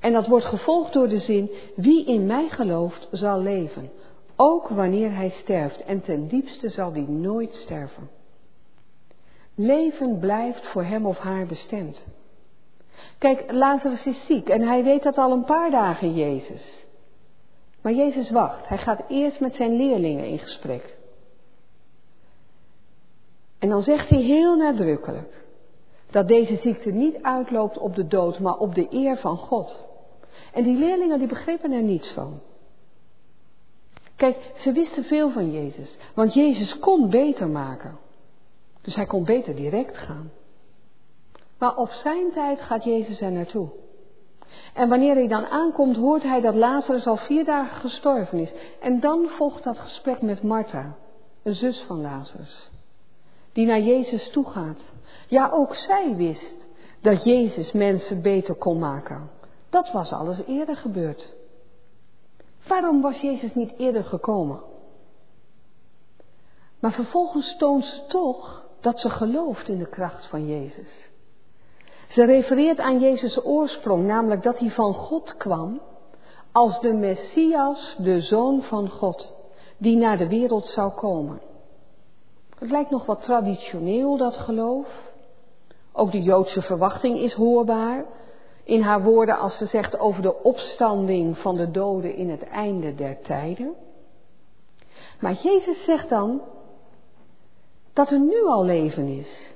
En 0.00 0.12
dat 0.12 0.26
wordt 0.26 0.44
gevolgd 0.44 0.92
door 0.92 1.08
de 1.08 1.18
zin, 1.18 1.50
wie 1.76 2.06
in 2.06 2.26
mij 2.26 2.48
gelooft 2.48 3.08
zal 3.10 3.40
leven, 3.40 3.90
ook 4.36 4.68
wanneer 4.68 5.14
hij 5.14 5.30
sterft. 5.30 5.84
En 5.84 6.00
ten 6.00 6.28
diepste 6.28 6.68
zal 6.68 6.92
die 6.92 7.08
nooit 7.08 7.54
sterven. 7.54 8.10
Leven 9.54 10.18
blijft 10.18 10.66
voor 10.66 10.84
hem 10.84 11.06
of 11.06 11.18
haar 11.18 11.46
bestemd. 11.46 12.06
Kijk, 13.18 13.52
Lazarus 13.52 14.06
is 14.06 14.26
ziek 14.26 14.48
en 14.48 14.60
hij 14.60 14.84
weet 14.84 15.02
dat 15.02 15.18
al 15.18 15.32
een 15.32 15.44
paar 15.44 15.70
dagen, 15.70 16.14
Jezus. 16.14 16.86
Maar 17.82 17.92
Jezus 17.92 18.30
wacht. 18.30 18.68
Hij 18.68 18.78
gaat 18.78 19.02
eerst 19.08 19.40
met 19.40 19.54
zijn 19.54 19.76
leerlingen 19.76 20.24
in 20.24 20.38
gesprek. 20.38 20.96
En 23.58 23.68
dan 23.68 23.82
zegt 23.82 24.08
hij 24.08 24.20
heel 24.22 24.56
nadrukkelijk 24.56 25.44
dat 26.10 26.28
deze 26.28 26.56
ziekte 26.56 26.90
niet 26.90 27.22
uitloopt 27.22 27.78
op 27.78 27.94
de 27.94 28.06
dood, 28.06 28.38
maar 28.38 28.56
op 28.56 28.74
de 28.74 28.86
eer 28.90 29.16
van 29.16 29.36
God. 29.36 29.84
En 30.52 30.62
die 30.62 30.76
leerlingen 30.76 31.18
die 31.18 31.28
begrepen 31.28 31.72
er 31.72 31.82
niets 31.82 32.12
van. 32.12 32.40
Kijk, 34.16 34.52
ze 34.56 34.72
wisten 34.72 35.04
veel 35.04 35.30
van 35.30 35.52
Jezus, 35.52 35.96
want 36.14 36.34
Jezus 36.34 36.78
kon 36.78 37.10
beter 37.10 37.48
maken. 37.48 37.98
Dus 38.82 38.94
hij 38.94 39.06
kon 39.06 39.24
beter 39.24 39.54
direct 39.54 39.96
gaan. 39.96 40.30
Maar 41.58 41.76
op 41.76 41.90
zijn 41.90 42.32
tijd 42.32 42.60
gaat 42.60 42.84
Jezus 42.84 43.20
er 43.20 43.32
naartoe. 43.32 43.68
En 44.74 44.88
wanneer 44.88 45.14
hij 45.14 45.28
dan 45.28 45.46
aankomt, 45.46 45.96
hoort 45.96 46.22
hij 46.22 46.40
dat 46.40 46.54
Lazarus 46.54 47.06
al 47.06 47.16
vier 47.16 47.44
dagen 47.44 47.80
gestorven 47.80 48.38
is. 48.38 48.52
En 48.80 49.00
dan 49.00 49.28
volgt 49.28 49.64
dat 49.64 49.78
gesprek 49.78 50.22
met 50.22 50.42
Martha, 50.42 50.96
een 51.42 51.54
zus 51.54 51.84
van 51.86 52.00
Lazarus, 52.00 52.70
die 53.52 53.66
naar 53.66 53.80
Jezus 53.80 54.30
toe 54.30 54.44
gaat. 54.50 54.80
Ja, 55.28 55.50
ook 55.50 55.74
zij 55.74 56.16
wist 56.16 56.66
dat 57.00 57.24
Jezus 57.24 57.72
mensen 57.72 58.22
beter 58.22 58.54
kon 58.54 58.78
maken. 58.78 59.30
Dat 59.70 59.92
was 59.92 60.12
alles 60.12 60.42
eerder 60.46 60.76
gebeurd. 60.76 61.34
Waarom 62.66 63.00
was 63.00 63.20
Jezus 63.20 63.54
niet 63.54 63.72
eerder 63.78 64.04
gekomen? 64.04 64.60
Maar 66.80 66.92
vervolgens 66.92 67.56
toont 67.56 67.84
ze 67.84 68.04
toch 68.06 68.66
dat 68.80 69.00
ze 69.00 69.10
gelooft 69.10 69.68
in 69.68 69.78
de 69.78 69.88
kracht 69.88 70.26
van 70.26 70.46
Jezus. 70.46 71.07
Ze 72.08 72.24
refereert 72.24 72.78
aan 72.78 73.00
Jezus' 73.00 73.44
oorsprong, 73.44 74.06
namelijk 74.06 74.42
dat 74.42 74.58
hij 74.58 74.70
van 74.70 74.94
God 74.94 75.36
kwam 75.36 75.80
als 76.52 76.80
de 76.80 76.92
Messias, 76.92 77.96
de 77.98 78.20
Zoon 78.20 78.62
van 78.62 78.88
God, 78.88 79.32
die 79.78 79.96
naar 79.96 80.18
de 80.18 80.28
wereld 80.28 80.66
zou 80.66 80.92
komen. 80.92 81.40
Het 82.58 82.70
lijkt 82.70 82.90
nog 82.90 83.06
wat 83.06 83.22
traditioneel, 83.22 84.16
dat 84.16 84.36
geloof. 84.36 84.86
Ook 85.92 86.12
de 86.12 86.22
Joodse 86.22 86.62
verwachting 86.62 87.18
is 87.18 87.32
hoorbaar 87.32 88.04
in 88.64 88.82
haar 88.82 89.02
woorden 89.02 89.38
als 89.38 89.56
ze 89.56 89.66
zegt 89.66 89.98
over 89.98 90.22
de 90.22 90.42
opstanding 90.42 91.38
van 91.38 91.56
de 91.56 91.70
doden 91.70 92.14
in 92.14 92.30
het 92.30 92.42
einde 92.42 92.94
der 92.94 93.20
tijden. 93.22 93.74
Maar 95.20 95.32
Jezus 95.32 95.84
zegt 95.84 96.08
dan 96.08 96.42
dat 97.92 98.10
er 98.10 98.20
nu 98.20 98.46
al 98.46 98.64
leven 98.64 99.08
is 99.08 99.47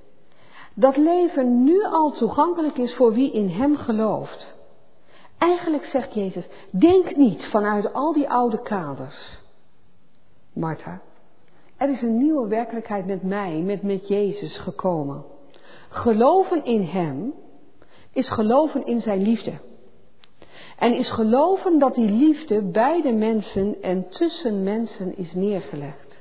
dat 0.74 0.96
leven 0.96 1.64
nu 1.64 1.84
al 1.84 2.10
toegankelijk 2.10 2.76
is 2.78 2.94
voor 2.94 3.12
wie 3.12 3.32
in 3.32 3.48
Hem 3.48 3.76
gelooft. 3.76 4.54
Eigenlijk 5.38 5.84
zegt 5.84 6.14
Jezus, 6.14 6.48
denk 6.70 7.16
niet 7.16 7.44
vanuit 7.44 7.92
al 7.92 8.12
die 8.12 8.28
oude 8.28 8.62
kaders. 8.62 9.40
Martha, 10.52 11.00
er 11.76 11.90
is 11.90 12.02
een 12.02 12.18
nieuwe 12.18 12.48
werkelijkheid 12.48 13.06
met 13.06 13.22
mij, 13.22 13.60
met, 13.60 13.82
met 13.82 14.08
Jezus 14.08 14.58
gekomen. 14.58 15.24
Geloven 15.88 16.64
in 16.64 16.82
Hem 16.82 17.34
is 18.12 18.28
geloven 18.28 18.86
in 18.86 19.00
Zijn 19.00 19.22
liefde. 19.22 19.52
En 20.78 20.94
is 20.94 21.10
geloven 21.10 21.78
dat 21.78 21.94
die 21.94 22.10
liefde 22.10 22.62
bij 22.62 23.02
de 23.02 23.12
mensen 23.12 23.82
en 23.82 24.08
tussen 24.08 24.62
mensen 24.62 25.16
is 25.16 25.32
neergelegd. 25.34 26.11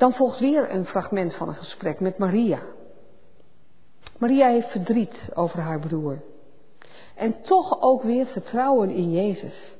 Dan 0.00 0.12
volgt 0.12 0.38
weer 0.38 0.70
een 0.70 0.86
fragment 0.86 1.34
van 1.34 1.48
een 1.48 1.54
gesprek 1.54 2.00
met 2.00 2.18
Maria. 2.18 2.60
Maria 4.18 4.48
heeft 4.48 4.70
verdriet 4.70 5.30
over 5.34 5.60
haar 5.60 5.80
broer. 5.80 6.22
En 7.14 7.40
toch 7.42 7.82
ook 7.82 8.02
weer 8.02 8.26
vertrouwen 8.26 8.90
in 8.90 9.10
Jezus. 9.10 9.76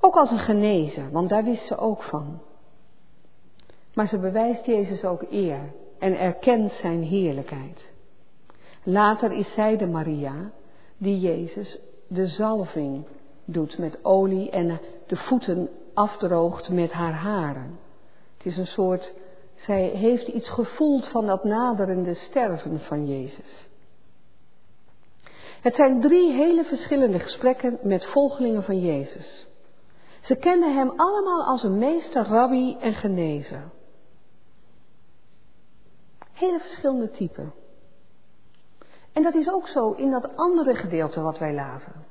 Ook 0.00 0.16
als 0.16 0.30
een 0.30 0.38
genezer, 0.38 1.10
want 1.10 1.28
daar 1.28 1.44
wist 1.44 1.66
ze 1.66 1.76
ook 1.76 2.02
van. 2.02 2.40
Maar 3.94 4.08
ze 4.08 4.18
bewijst 4.18 4.64
Jezus 4.64 5.04
ook 5.04 5.22
eer 5.30 5.72
en 5.98 6.18
erkent 6.18 6.72
zijn 6.72 7.02
heerlijkheid. 7.02 7.90
Later 8.82 9.32
is 9.32 9.52
zij 9.52 9.76
de 9.76 9.86
Maria 9.86 10.50
die 10.96 11.20
Jezus 11.20 11.78
de 12.06 12.26
zalving 12.26 13.06
doet 13.44 13.78
met 13.78 14.04
olie 14.04 14.50
en 14.50 14.80
de 15.06 15.16
voeten 15.16 15.68
afdroogt 15.94 16.68
met 16.68 16.92
haar 16.92 17.14
haren. 17.14 17.81
Het 18.42 18.52
is 18.52 18.58
een 18.58 18.66
soort, 18.66 19.12
zij 19.54 19.82
heeft 19.82 20.28
iets 20.28 20.48
gevoeld 20.48 21.08
van 21.08 21.26
dat 21.26 21.44
naderende 21.44 22.14
sterven 22.14 22.80
van 22.80 23.06
Jezus. 23.06 23.68
Het 25.60 25.74
zijn 25.74 26.00
drie 26.00 26.32
hele 26.32 26.64
verschillende 26.64 27.18
gesprekken 27.18 27.78
met 27.82 28.06
volgelingen 28.06 28.62
van 28.62 28.80
Jezus. 28.80 29.46
Ze 30.22 30.36
kenden 30.36 30.76
hem 30.76 30.90
allemaal 30.90 31.44
als 31.44 31.62
een 31.62 31.78
meester, 31.78 32.24
rabbi 32.24 32.76
en 32.80 32.94
genezer. 32.94 33.70
Hele 36.32 36.58
verschillende 36.58 37.10
typen. 37.10 37.54
En 39.12 39.22
dat 39.22 39.34
is 39.34 39.48
ook 39.48 39.68
zo 39.68 39.92
in 39.92 40.10
dat 40.10 40.36
andere 40.36 40.74
gedeelte 40.74 41.20
wat 41.20 41.38
wij 41.38 41.54
lazen. 41.54 42.04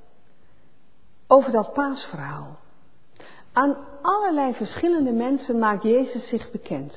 Over 1.28 1.52
dat 1.52 1.74
paasverhaal. 1.74 2.58
Aan 3.54 3.78
allerlei 4.02 4.54
verschillende 4.54 5.12
mensen 5.12 5.60
maakt 5.60 5.84
Jezus 5.84 6.28
zich 6.28 6.52
bekend, 6.52 6.94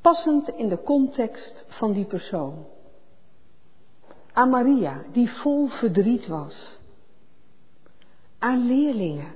passend 0.00 0.48
in 0.48 0.68
de 0.68 0.82
context 0.82 1.64
van 1.68 1.92
die 1.92 2.04
persoon. 2.04 2.66
Aan 4.32 4.50
Maria, 4.50 5.02
die 5.12 5.30
vol 5.30 5.68
verdriet 5.68 6.26
was. 6.26 6.78
Aan 8.38 8.66
leerlingen, 8.66 9.34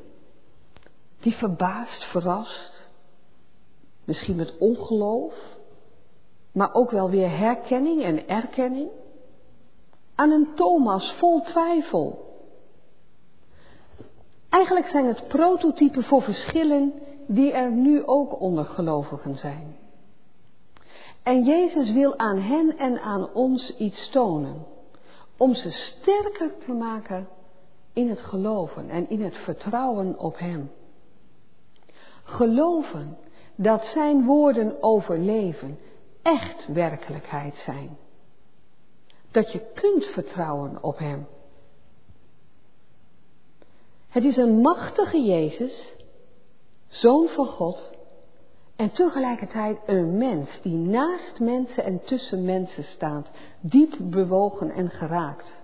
die 1.20 1.34
verbaasd, 1.34 2.05
verrast, 2.05 2.89
misschien 4.05 4.36
met 4.36 4.59
ongeloof, 4.59 5.34
maar 6.53 6.74
ook 6.74 6.91
wel 6.91 7.11
weer 7.11 7.39
herkenning 7.39 8.03
en 8.03 8.28
erkenning. 8.28 8.91
Aan 10.14 10.30
een 10.30 10.55
Thomas 10.55 11.14
vol 11.18 11.43
twijfel 11.43 12.28
Eigenlijk 14.49 14.89
zijn 14.89 15.07
het 15.07 15.29
prototypen 15.29 16.05
voor 16.05 16.23
verschillen 16.23 16.93
die 17.27 17.53
er 17.53 17.71
nu 17.71 18.07
ook 18.07 18.41
onder 18.41 18.65
gelovigen 18.65 19.37
zijn. 19.37 19.77
En 21.23 21.45
Jezus 21.45 21.93
wil 21.93 22.19
aan 22.19 22.39
hen 22.39 22.77
en 22.79 23.01
aan 23.01 23.33
ons 23.33 23.77
iets 23.77 24.11
tonen, 24.11 24.67
om 25.37 25.55
ze 25.55 25.71
sterker 25.71 26.59
te 26.59 26.73
maken 26.73 27.29
in 27.93 28.09
het 28.09 28.21
geloven 28.21 28.91
en 28.91 29.11
in 29.11 29.23
het 29.23 29.37
vertrouwen 29.37 30.19
op 30.19 30.39
Hem. 30.39 30.71
Geloven 32.23 33.19
dat 33.55 33.85
Zijn 33.85 34.25
woorden 34.25 34.83
over 34.83 35.19
leven 35.19 35.79
echt 36.23 36.67
werkelijkheid 36.67 37.55
zijn. 37.55 37.97
Dat 39.31 39.53
je 39.53 39.73
kunt 39.75 40.05
vertrouwen 40.05 40.83
op 40.83 40.99
Hem. 40.99 41.27
Het 44.09 44.25
is 44.25 44.37
een 44.37 44.61
machtige 44.61 45.21
Jezus, 45.21 45.95
zoon 46.89 47.29
van 47.29 47.47
God, 47.47 47.91
en 48.77 48.91
tegelijkertijd 48.91 49.79
een 49.87 50.17
mens 50.17 50.51
die 50.63 50.77
naast 50.77 51.41
mensen 51.41 51.85
en 51.85 52.01
tussen 52.05 52.45
mensen 52.45 52.85
staat, 52.85 53.31
diep 53.61 53.97
bewogen 54.01 54.71
en 54.71 54.91
geraakt. 54.91 55.61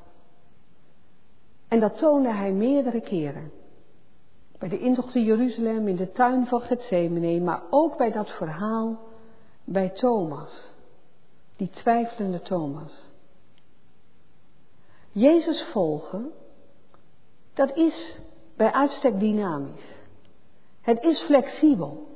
En 1.69 1.81
dat 1.81 1.99
toonde 1.99 2.33
hij 2.33 2.53
meerdere 2.53 3.01
keren. 3.01 3.53
Bij 4.59 4.69
de 4.69 4.79
intocht 4.79 5.15
in 5.15 5.25
Jeruzalem, 5.25 5.89
in 5.89 5.97
de 5.97 6.13
tuin 6.13 6.47
van 6.47 6.61
Gethsemane, 6.61 7.41
maar 7.41 7.63
ook 7.71 7.97
bij 7.97 8.13
dat 8.13 8.31
verhaal 8.31 8.99
bij 9.65 9.89
Thomas, 9.89 10.71
die 11.57 11.71
twijfelende 11.71 12.41
Thomas. 12.41 12.93
Jezus 15.13 15.63
volgen, 15.73 16.31
dat 17.55 17.77
is 17.77 18.19
bij 18.57 18.73
uitstek 18.73 19.21
dynamisch. 19.21 19.95
Het 20.81 21.03
is 21.03 21.21
flexibel. 21.21 22.07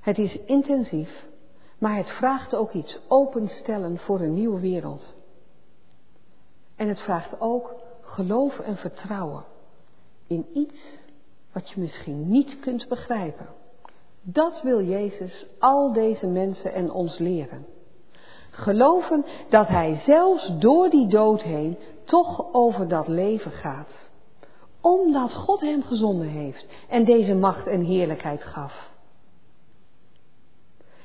Het 0.00 0.18
is 0.18 0.38
intensief, 0.46 1.26
maar 1.78 1.96
het 1.96 2.08
vraagt 2.08 2.54
ook 2.54 2.72
iets 2.72 2.98
openstellen 3.08 3.98
voor 3.98 4.20
een 4.20 4.34
nieuwe 4.34 4.60
wereld. 4.60 5.14
En 6.76 6.88
het 6.88 7.00
vraagt 7.00 7.40
ook 7.40 7.74
geloof 8.00 8.58
en 8.58 8.76
vertrouwen 8.76 9.44
in 10.26 10.46
iets 10.52 10.98
wat 11.52 11.70
je 11.70 11.80
misschien 11.80 12.30
niet 12.30 12.60
kunt 12.60 12.88
begrijpen. 12.88 13.46
Dat 14.22 14.62
wil 14.62 14.82
Jezus 14.82 15.46
al 15.58 15.92
deze 15.92 16.26
mensen 16.26 16.72
en 16.72 16.90
ons 16.90 17.18
leren. 17.18 17.66
Geloven 18.50 19.24
dat 19.48 19.68
Hij 19.68 20.02
zelfs 20.06 20.58
door 20.58 20.90
die 20.90 21.08
dood 21.08 21.42
heen 21.42 21.78
toch 22.04 22.52
over 22.52 22.88
dat 22.88 23.08
leven 23.08 23.50
gaat. 23.50 24.07
Omdat 24.80 25.34
God 25.34 25.60
Hem 25.60 25.82
gezonden 25.82 26.28
heeft 26.28 26.66
en 26.88 27.04
deze 27.04 27.34
macht 27.34 27.66
en 27.66 27.80
heerlijkheid 27.80 28.42
gaf. 28.42 28.90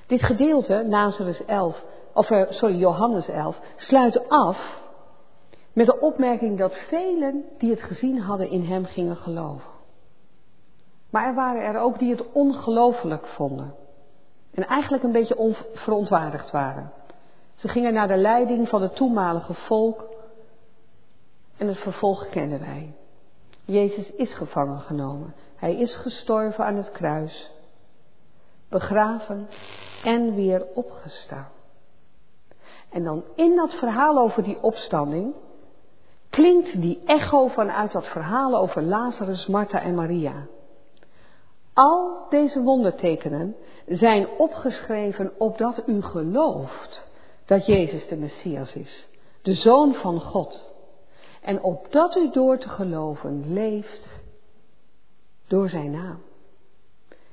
Dit 0.07 0.23
gedeelte, 0.23 0.83
Nazareth 0.87 1.45
11, 1.45 1.83
of 2.13 2.29
eh, 2.29 2.51
sorry, 2.51 2.75
Johannes 2.75 3.27
11, 3.27 3.59
sluit 3.75 4.29
af 4.29 4.81
met 5.73 5.85
de 5.85 5.99
opmerking 5.99 6.57
dat 6.57 6.73
velen 6.87 7.45
die 7.57 7.69
het 7.69 7.81
gezien 7.81 8.19
hadden 8.19 8.49
in 8.49 8.65
hem 8.65 8.85
gingen 8.85 9.15
geloven. 9.15 9.71
Maar 11.09 11.25
er 11.25 11.33
waren 11.33 11.63
er 11.63 11.79
ook 11.79 11.99
die 11.99 12.11
het 12.11 12.31
ongelooflijk 12.31 13.27
vonden. 13.27 13.75
En 14.53 14.65
eigenlijk 14.65 15.03
een 15.03 15.11
beetje 15.11 15.37
onverontwaardigd 15.37 16.51
waren. 16.51 16.91
Ze 17.55 17.67
gingen 17.67 17.93
naar 17.93 18.07
de 18.07 18.17
leiding 18.17 18.69
van 18.69 18.81
het 18.81 18.95
toenmalige 18.95 19.53
volk. 19.53 20.09
En 21.57 21.67
het 21.67 21.77
vervolg 21.77 22.29
kennen 22.29 22.59
wij. 22.59 22.93
Jezus 23.65 24.11
is 24.11 24.33
gevangen 24.33 24.79
genomen. 24.79 25.33
Hij 25.55 25.75
is 25.75 25.95
gestorven 25.95 26.65
aan 26.65 26.75
het 26.75 26.91
kruis. 26.91 27.51
Begraven 28.69 29.47
en 30.03 30.35
weer 30.35 30.65
opgestaan. 30.73 31.49
En 32.89 33.03
dan 33.03 33.23
in 33.35 33.55
dat 33.55 33.73
verhaal 33.73 34.17
over 34.17 34.43
die 34.43 34.57
opstanding 34.61 35.33
klinkt 36.29 36.81
die 36.81 37.01
echo 37.05 37.47
vanuit 37.47 37.91
dat 37.91 38.07
verhaal 38.07 38.55
over 38.55 38.81
Lazarus, 38.81 39.47
Martha 39.47 39.81
en 39.81 39.95
Maria. 39.95 40.47
Al 41.73 42.25
deze 42.29 42.61
wondertekenen 42.61 43.55
zijn 43.87 44.27
opgeschreven 44.37 45.31
opdat 45.37 45.83
u 45.85 46.01
gelooft 46.01 47.07
dat 47.45 47.65
Jezus 47.65 48.07
de 48.07 48.15
Messias 48.15 48.73
is, 48.73 49.07
de 49.41 49.53
Zoon 49.53 49.93
van 49.93 50.21
God. 50.21 50.72
En 51.43 51.61
opdat 51.61 52.15
u 52.15 52.29
door 52.31 52.57
te 52.57 52.69
geloven 52.69 53.53
leeft 53.53 54.07
door 55.47 55.69
zijn 55.69 55.91
naam. 55.91 56.21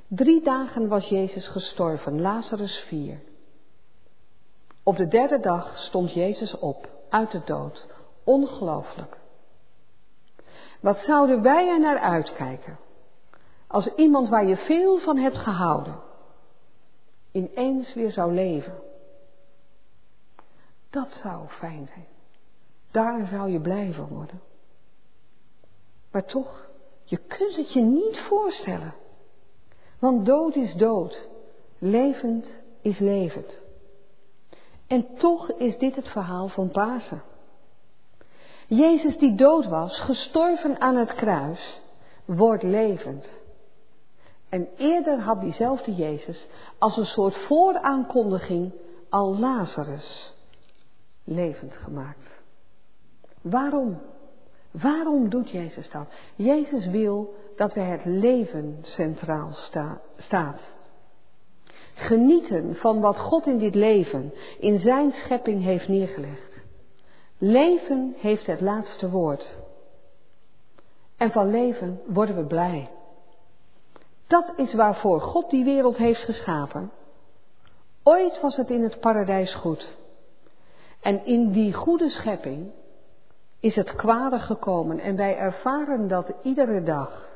Drie 0.07 0.43
dagen 0.43 0.89
was 0.89 1.09
Jezus 1.09 1.49
gestorven, 1.49 2.21
Lazarus 2.21 2.85
vier. 2.89 3.21
Op 4.83 4.97
de 4.97 5.09
derde 5.09 5.41
dag 5.41 5.77
stond 5.77 6.13
Jezus 6.13 6.59
op 6.59 6.89
uit 7.09 7.31
de 7.31 7.43
dood. 7.45 7.87
Ongelooflijk. 8.25 9.17
Wat 10.81 10.99
zouden 10.99 11.43
wij 11.43 11.69
er 11.69 11.81
naar 11.81 11.99
uitkijken 11.99 12.79
als 13.67 13.87
iemand 13.95 14.29
waar 14.29 14.47
je 14.47 14.57
veel 14.57 14.99
van 14.99 15.17
hebt 15.17 15.39
gehouden 15.39 16.01
ineens 17.33 17.95
weer 17.95 18.13
zou 18.13 18.35
leven? 18.35 18.83
Dat 20.91 21.13
zou 21.23 21.49
fijn 21.49 21.89
zijn. 21.95 22.07
Daar 22.91 23.27
zou 23.27 23.51
je 23.51 23.61
blij 23.61 23.93
van 23.93 24.09
worden. 24.09 24.41
Maar 26.11 26.25
toch, 26.25 26.69
je 27.05 27.17
kunt 27.17 27.57
het 27.57 27.73
je 27.73 27.81
niet 27.81 28.19
voorstellen. 28.19 28.95
Want 29.99 30.27
dood 30.27 30.55
is 30.55 30.75
dood, 30.75 31.29
levend 31.79 32.51
is 32.81 32.99
levend. 32.99 33.53
En 34.87 35.07
toch 35.17 35.51
is 35.51 35.79
dit 35.79 35.97
het 35.97 36.09
verhaal 36.09 36.49
van 36.49 36.71
Pasen. 36.71 37.23
Jezus 38.67 39.19
die 39.19 39.35
dood 39.35 39.67
was, 39.67 40.01
gestorven 40.01 40.81
aan 40.81 40.97
het 40.97 41.15
kruis, 41.15 41.81
wordt 42.25 42.63
levend. 42.63 43.29
En 44.49 44.69
eerder 44.77 45.21
had 45.21 45.41
diezelfde 45.41 45.95
Jezus 45.95 46.47
als 46.79 46.97
een 46.97 47.07
soort 47.07 47.37
vooraankondiging 47.37 48.73
al 49.09 49.39
Lazarus 49.39 50.35
levend 51.25 51.75
gemaakt. 51.75 52.40
Waarom? 53.41 54.01
Waarom 54.71 55.29
doet 55.29 55.51
Jezus 55.51 55.91
dat? 55.91 56.09
Jezus 56.35 56.87
wil 56.87 57.35
dat 57.57 57.75
wij 57.75 57.85
het 57.85 58.05
leven 58.05 58.79
centraal 58.83 59.53
sta, 59.53 60.01
staat. 60.17 60.61
Genieten 61.95 62.75
van 62.77 63.01
wat 63.01 63.19
God 63.19 63.47
in 63.47 63.59
dit 63.59 63.75
leven, 63.75 64.33
in 64.59 64.79
zijn 64.79 65.13
schepping 65.13 65.63
heeft 65.63 65.89
neergelegd. 65.89 66.59
Leven 67.39 68.15
heeft 68.17 68.47
het 68.47 68.61
laatste 68.61 69.11
woord. 69.11 69.59
En 71.17 71.31
van 71.31 71.51
leven 71.51 72.01
worden 72.07 72.37
we 72.37 72.45
blij. 72.45 72.91
Dat 74.27 74.53
is 74.57 74.75
waarvoor 74.75 75.21
God 75.21 75.51
die 75.51 75.65
wereld 75.65 75.97
heeft 75.97 76.21
geschapen. 76.21 76.91
Ooit 78.03 78.41
was 78.41 78.57
het 78.57 78.71
in 78.71 78.83
het 78.83 79.01
paradijs 79.01 79.55
goed. 79.55 79.97
En 81.01 81.25
in 81.25 81.53
die 81.53 81.73
goede 81.73 82.11
schepping 82.11 82.71
is 83.61 83.75
het 83.75 83.95
kwade 83.95 84.39
gekomen 84.39 84.99
en 84.99 85.17
wij 85.17 85.37
ervaren 85.37 86.09
dat 86.09 86.33
iedere 86.43 86.83
dag. 86.83 87.29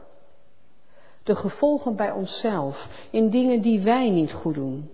De 1.23 1.35
gevolgen 1.35 1.97
bij 1.97 2.11
onszelf, 2.11 2.87
in 3.11 3.31
dingen 3.31 3.63
die 3.63 3.81
wij 3.83 4.11
niet 4.11 4.33
goed 4.33 4.55
doen. 4.55 4.91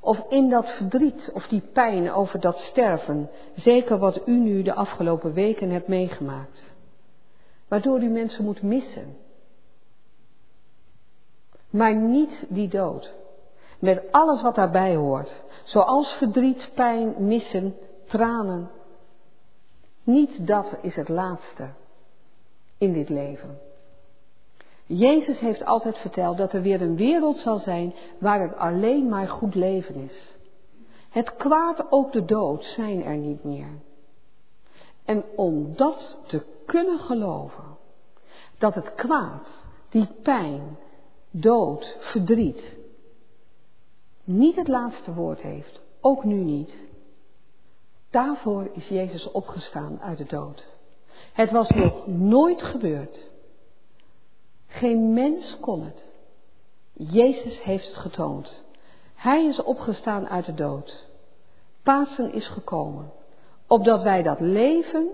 Of 0.00 0.24
in 0.28 0.48
dat 0.48 0.70
verdriet 0.70 1.30
of 1.32 1.46
die 1.46 1.62
pijn 1.72 2.12
over 2.12 2.40
dat 2.40 2.58
sterven, 2.58 3.30
zeker 3.54 3.98
wat 3.98 4.26
u 4.26 4.38
nu 4.38 4.62
de 4.62 4.74
afgelopen 4.74 5.32
weken 5.32 5.70
hebt 5.70 5.88
meegemaakt. 5.88 6.62
Waardoor 7.68 8.02
u 8.02 8.08
mensen 8.08 8.44
moet 8.44 8.62
missen. 8.62 9.16
Maar 11.70 11.94
niet 11.94 12.44
die 12.48 12.68
dood. 12.68 13.12
Met 13.78 14.02
alles 14.10 14.42
wat 14.42 14.54
daarbij 14.54 14.94
hoort. 14.94 15.30
Zoals 15.64 16.12
verdriet, 16.12 16.70
pijn, 16.74 17.14
missen, 17.18 17.74
tranen. 18.06 18.70
Niet 20.02 20.46
dat 20.46 20.76
is 20.82 20.94
het 20.94 21.08
laatste 21.08 21.68
in 22.78 22.92
dit 22.92 23.08
leven. 23.08 23.58
Jezus 24.86 25.38
heeft 25.38 25.64
altijd 25.64 25.98
verteld 25.98 26.36
dat 26.36 26.52
er 26.52 26.62
weer 26.62 26.82
een 26.82 26.96
wereld 26.96 27.38
zal 27.38 27.58
zijn 27.58 27.94
waar 28.18 28.40
het 28.40 28.56
alleen 28.56 29.08
maar 29.08 29.28
goed 29.28 29.54
leven 29.54 29.94
is. 29.94 30.34
Het 31.10 31.36
kwaad, 31.36 31.86
ook 31.92 32.12
de 32.12 32.24
dood, 32.24 32.64
zijn 32.64 33.04
er 33.04 33.16
niet 33.16 33.44
meer. 33.44 33.68
En 35.04 35.24
om 35.36 35.76
dat 35.76 36.16
te 36.26 36.42
kunnen 36.66 36.98
geloven, 36.98 37.64
dat 38.58 38.74
het 38.74 38.94
kwaad, 38.94 39.48
die 39.88 40.08
pijn, 40.22 40.78
dood, 41.30 41.96
verdriet, 42.00 42.76
niet 44.24 44.56
het 44.56 44.68
laatste 44.68 45.14
woord 45.14 45.40
heeft, 45.40 45.80
ook 46.00 46.24
nu 46.24 46.34
niet. 46.34 46.72
Daarvoor 48.10 48.70
is 48.72 48.88
Jezus 48.88 49.30
opgestaan 49.30 50.00
uit 50.00 50.18
de 50.18 50.24
dood. 50.24 50.66
Het 51.32 51.50
was 51.50 51.68
nog 51.68 52.06
nooit 52.06 52.62
gebeurd 52.62 53.30
geen 54.70 55.12
mens 55.12 55.56
kon 55.60 55.82
het. 55.82 56.02
Jezus 56.92 57.62
heeft 57.62 57.86
het 57.86 57.96
getoond. 57.96 58.62
Hij 59.14 59.46
is 59.46 59.62
opgestaan 59.62 60.28
uit 60.28 60.46
de 60.46 60.54
dood. 60.54 61.06
Pasen 61.82 62.32
is 62.32 62.48
gekomen, 62.48 63.12
opdat 63.66 64.02
wij 64.02 64.22
dat 64.22 64.40
leven, 64.40 65.08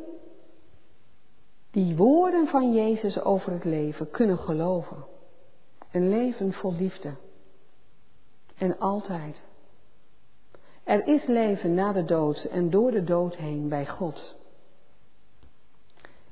die 1.71 1.97
woorden 1.97 2.47
van 2.47 2.73
Jezus 2.73 3.21
over 3.21 3.53
het 3.53 3.65
leven, 3.65 4.11
kunnen 4.11 4.39
geloven. 4.39 5.05
Een 5.91 6.09
leven 6.09 6.53
vol 6.53 6.73
liefde. 6.73 7.15
En 8.57 8.79
altijd. 8.79 9.41
Er 10.87 11.07
is 11.07 11.27
leven 11.27 11.75
na 11.75 11.93
de 11.93 12.05
dood 12.05 12.45
en 12.45 12.71
door 12.71 12.91
de 12.91 13.05
dood 13.05 13.37
heen 13.37 13.69
bij 13.69 13.87
God. 13.87 14.35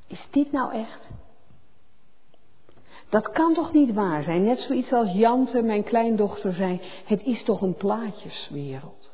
Is 0.06 0.26
dit 0.30 0.52
nou 0.52 0.72
echt? 0.72 1.08
Dat 3.08 3.30
kan 3.30 3.54
toch 3.54 3.72
niet 3.72 3.94
waar 3.94 4.22
zijn? 4.22 4.44
Net 4.44 4.58
zoiets 4.58 4.92
als 4.92 5.12
Jante, 5.12 5.62
mijn 5.62 5.84
kleindochter, 5.84 6.52
zei: 6.52 6.80
Het 7.04 7.22
is 7.22 7.44
toch 7.44 7.60
een 7.60 7.74
plaatjeswereld. 7.74 9.12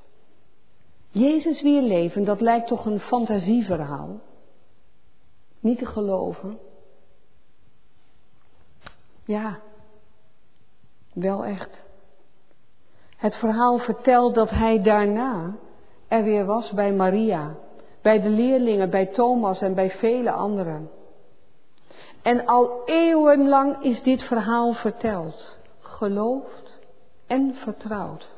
Jezus 1.10 1.62
weer 1.62 1.82
leven, 1.82 2.24
dat 2.24 2.40
lijkt 2.40 2.68
toch 2.68 2.86
een 2.86 3.00
fantasieverhaal? 3.00 4.20
Niet 5.60 5.78
te 5.78 5.86
geloven? 5.86 6.58
Ja, 9.24 9.60
wel 11.12 11.44
echt. 11.44 11.89
Het 13.20 13.34
verhaal 13.34 13.78
vertelt 13.78 14.34
dat 14.34 14.50
hij 14.50 14.82
daarna 14.82 15.56
er 16.08 16.22
weer 16.22 16.44
was 16.44 16.70
bij 16.70 16.92
Maria, 16.92 17.54
bij 18.02 18.20
de 18.20 18.28
leerlingen, 18.28 18.90
bij 18.90 19.06
Thomas 19.06 19.60
en 19.60 19.74
bij 19.74 19.90
vele 19.90 20.30
anderen. 20.30 20.90
En 22.22 22.46
al 22.46 22.82
eeuwenlang 22.84 23.82
is 23.82 24.02
dit 24.02 24.22
verhaal 24.22 24.72
verteld, 24.72 25.58
geloofd 25.80 26.78
en 27.26 27.54
vertrouwd. 27.54 28.28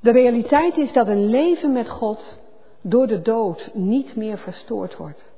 De 0.00 0.10
realiteit 0.10 0.76
is 0.76 0.92
dat 0.92 1.06
een 1.06 1.26
leven 1.26 1.72
met 1.72 1.88
God 1.88 2.38
door 2.80 3.06
de 3.06 3.22
dood 3.22 3.70
niet 3.74 4.16
meer 4.16 4.38
verstoord 4.38 4.96
wordt. 4.96 5.30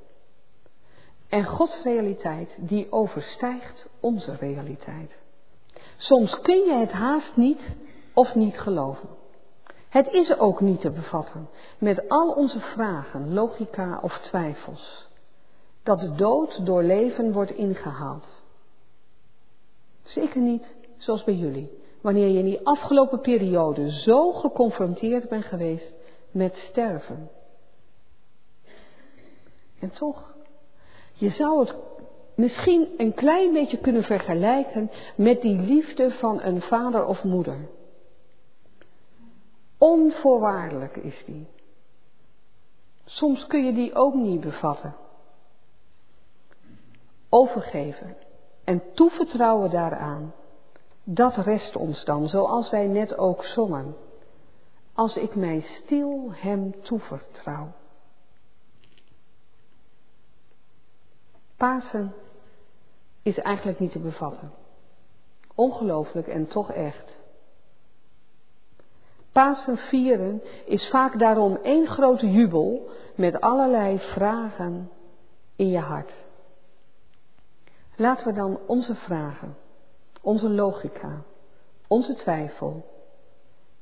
En 1.29 1.45
Gods 1.45 1.83
realiteit 1.83 2.55
die 2.57 2.91
overstijgt 2.91 3.87
onze 3.99 4.35
realiteit. 4.39 5.23
Soms 5.97 6.39
kun 6.41 6.65
je 6.65 6.73
het 6.73 6.91
haast 6.91 7.35
niet 7.35 7.61
of 8.13 8.35
niet 8.35 8.59
geloven. 8.59 9.09
Het 9.89 10.07
is 10.07 10.37
ook 10.37 10.61
niet 10.61 10.81
te 10.81 10.89
bevatten 10.89 11.49
met 11.77 12.09
al 12.09 12.31
onze 12.31 12.59
vragen, 12.59 13.33
logica 13.33 13.99
of 14.01 14.17
twijfels. 14.17 15.07
Dat 15.83 15.99
de 15.99 16.15
dood 16.15 16.65
door 16.65 16.83
leven 16.83 17.31
wordt 17.31 17.51
ingehaald. 17.51 18.25
Zeker 20.03 20.41
niet 20.41 20.75
zoals 20.97 21.23
bij 21.23 21.33
jullie, 21.33 21.83
wanneer 22.01 22.27
je 22.27 22.39
in 22.39 22.45
die 22.45 22.67
afgelopen 22.67 23.19
periode 23.19 23.91
zo 23.91 24.31
geconfronteerd 24.31 25.29
bent 25.29 25.45
geweest 25.45 25.91
met 26.31 26.55
sterven. 26.55 27.29
En 29.79 29.89
toch, 29.89 30.33
je 31.13 31.29
zou 31.29 31.59
het 31.59 31.75
misschien 32.35 32.93
een 32.97 33.13
klein 33.13 33.53
beetje 33.53 33.77
kunnen 33.77 34.03
vergelijken 34.03 34.91
met 35.15 35.41
die 35.41 35.59
liefde 35.59 36.11
van 36.11 36.41
een 36.41 36.61
vader 36.61 37.05
of 37.05 37.23
moeder. 37.23 37.67
Onvoorwaardelijk 39.77 40.95
is 40.95 41.23
die. 41.25 41.47
Soms 43.05 43.47
kun 43.47 43.65
je 43.65 43.73
die 43.73 43.95
ook 43.95 44.13
niet 44.13 44.41
bevatten. 44.41 44.95
Overgeven 47.29 48.15
en 48.63 48.83
toevertrouwen 48.93 49.69
daaraan, 49.69 50.33
dat 51.03 51.35
rest 51.35 51.75
ons 51.75 52.05
dan, 52.05 52.27
zoals 52.27 52.69
wij 52.69 52.87
net 52.87 53.17
ook 53.17 53.43
zongen. 53.43 53.95
Als 54.93 55.15
ik 55.15 55.35
mij 55.35 55.61
stil 55.61 56.31
hem 56.33 56.81
toevertrouw. 56.81 57.71
Pasen 61.57 62.13
is 63.25 63.37
eigenlijk 63.37 63.79
niet 63.79 63.91
te 63.91 63.99
bevatten. 63.99 64.51
Ongelooflijk 65.55 66.27
en 66.27 66.47
toch 66.47 66.71
echt. 66.71 67.19
Pasen 69.31 69.77
vieren 69.77 70.41
is 70.65 70.89
vaak 70.89 71.19
daarom 71.19 71.55
één 71.63 71.87
grote 71.87 72.31
jubel 72.31 72.89
met 73.15 73.41
allerlei 73.41 73.99
vragen 73.99 74.89
in 75.55 75.69
je 75.69 75.79
hart. 75.79 76.13
Laten 77.95 78.27
we 78.27 78.33
dan 78.33 78.59
onze 78.67 78.95
vragen, 78.95 79.57
onze 80.21 80.49
logica, 80.49 81.21
onze 81.87 82.15
twijfel 82.15 82.85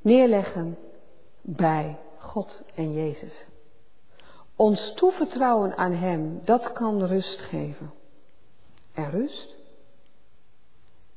neerleggen 0.01 0.77
bij 1.41 1.99
God 2.17 2.61
en 2.75 2.93
Jezus. 2.93 3.45
Ons 4.55 4.93
toevertrouwen 4.95 5.77
aan 5.77 5.93
Hem, 5.93 6.41
dat 6.43 6.71
kan 6.71 7.03
rust 7.03 7.39
geven. 7.41 8.01
En 8.93 9.09
rust, 9.09 9.55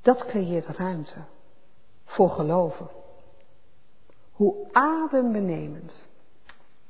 dat 0.03 0.27
creëert 0.27 0.67
ruimte 0.67 1.25
voor 2.05 2.31
geloven. 2.31 2.89
Hoe 4.33 4.69
adembenemend, 4.73 5.93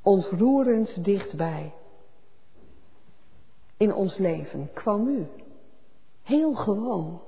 ontroerend 0.01 1.03
dichtbij. 1.03 1.73
In 3.77 3.93
ons 3.93 4.17
leven 4.17 4.69
kwam 4.73 5.07
u, 5.07 5.27
heel 6.23 6.53
gewoon, 6.53 7.21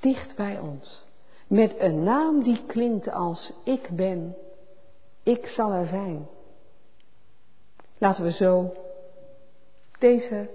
dicht 0.00 0.36
bij 0.36 0.58
ons, 0.58 1.06
met 1.46 1.78
een 1.78 2.02
naam 2.02 2.42
die 2.42 2.64
klinkt 2.66 3.08
als 3.08 3.52
ik 3.64 3.88
ben, 3.88 4.36
ik 5.22 5.46
zal 5.46 5.72
er 5.72 5.86
zijn. 5.86 6.28
Laten 7.98 8.24
we 8.24 8.32
zo 8.32 8.72
deze 9.98 10.50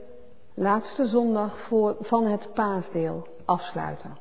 laatste 0.59 1.07
zondag 1.07 1.67
voor, 1.67 1.95
van 1.99 2.25
het 2.25 2.53
paasdeel 2.53 3.27
afsluiten. 3.45 4.17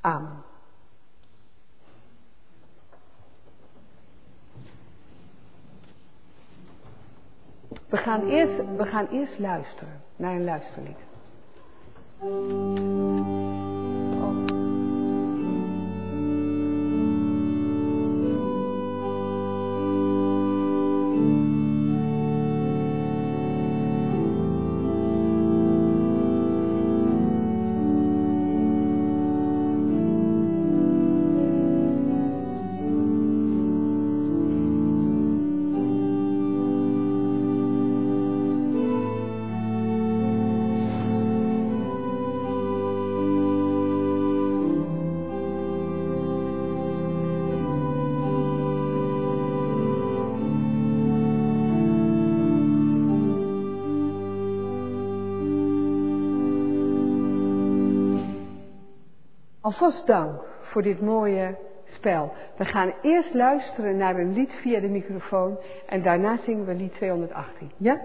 Amen. 0.00 0.42
We 7.88 7.96
gaan 7.96 8.28
eerst, 8.28 8.76
we 8.76 8.86
gaan 8.86 9.06
eerst 9.06 9.38
luisteren 9.38 10.02
naar 10.16 10.34
een 10.34 10.44
luisterlied. 10.44 10.98
Alvast 59.66 60.06
dank 60.06 60.42
voor 60.60 60.82
dit 60.82 61.00
mooie 61.00 61.58
spel. 61.84 62.32
We 62.56 62.64
gaan 62.64 62.94
eerst 63.02 63.34
luisteren 63.34 63.96
naar 63.96 64.18
een 64.18 64.32
lied 64.32 64.52
via 64.52 64.80
de 64.80 64.88
microfoon 64.88 65.58
en 65.86 66.02
daarna 66.02 66.38
zingen 66.44 66.66
we 66.66 66.74
lied 66.74 66.94
218. 66.94 67.70
Ja? 67.76 68.00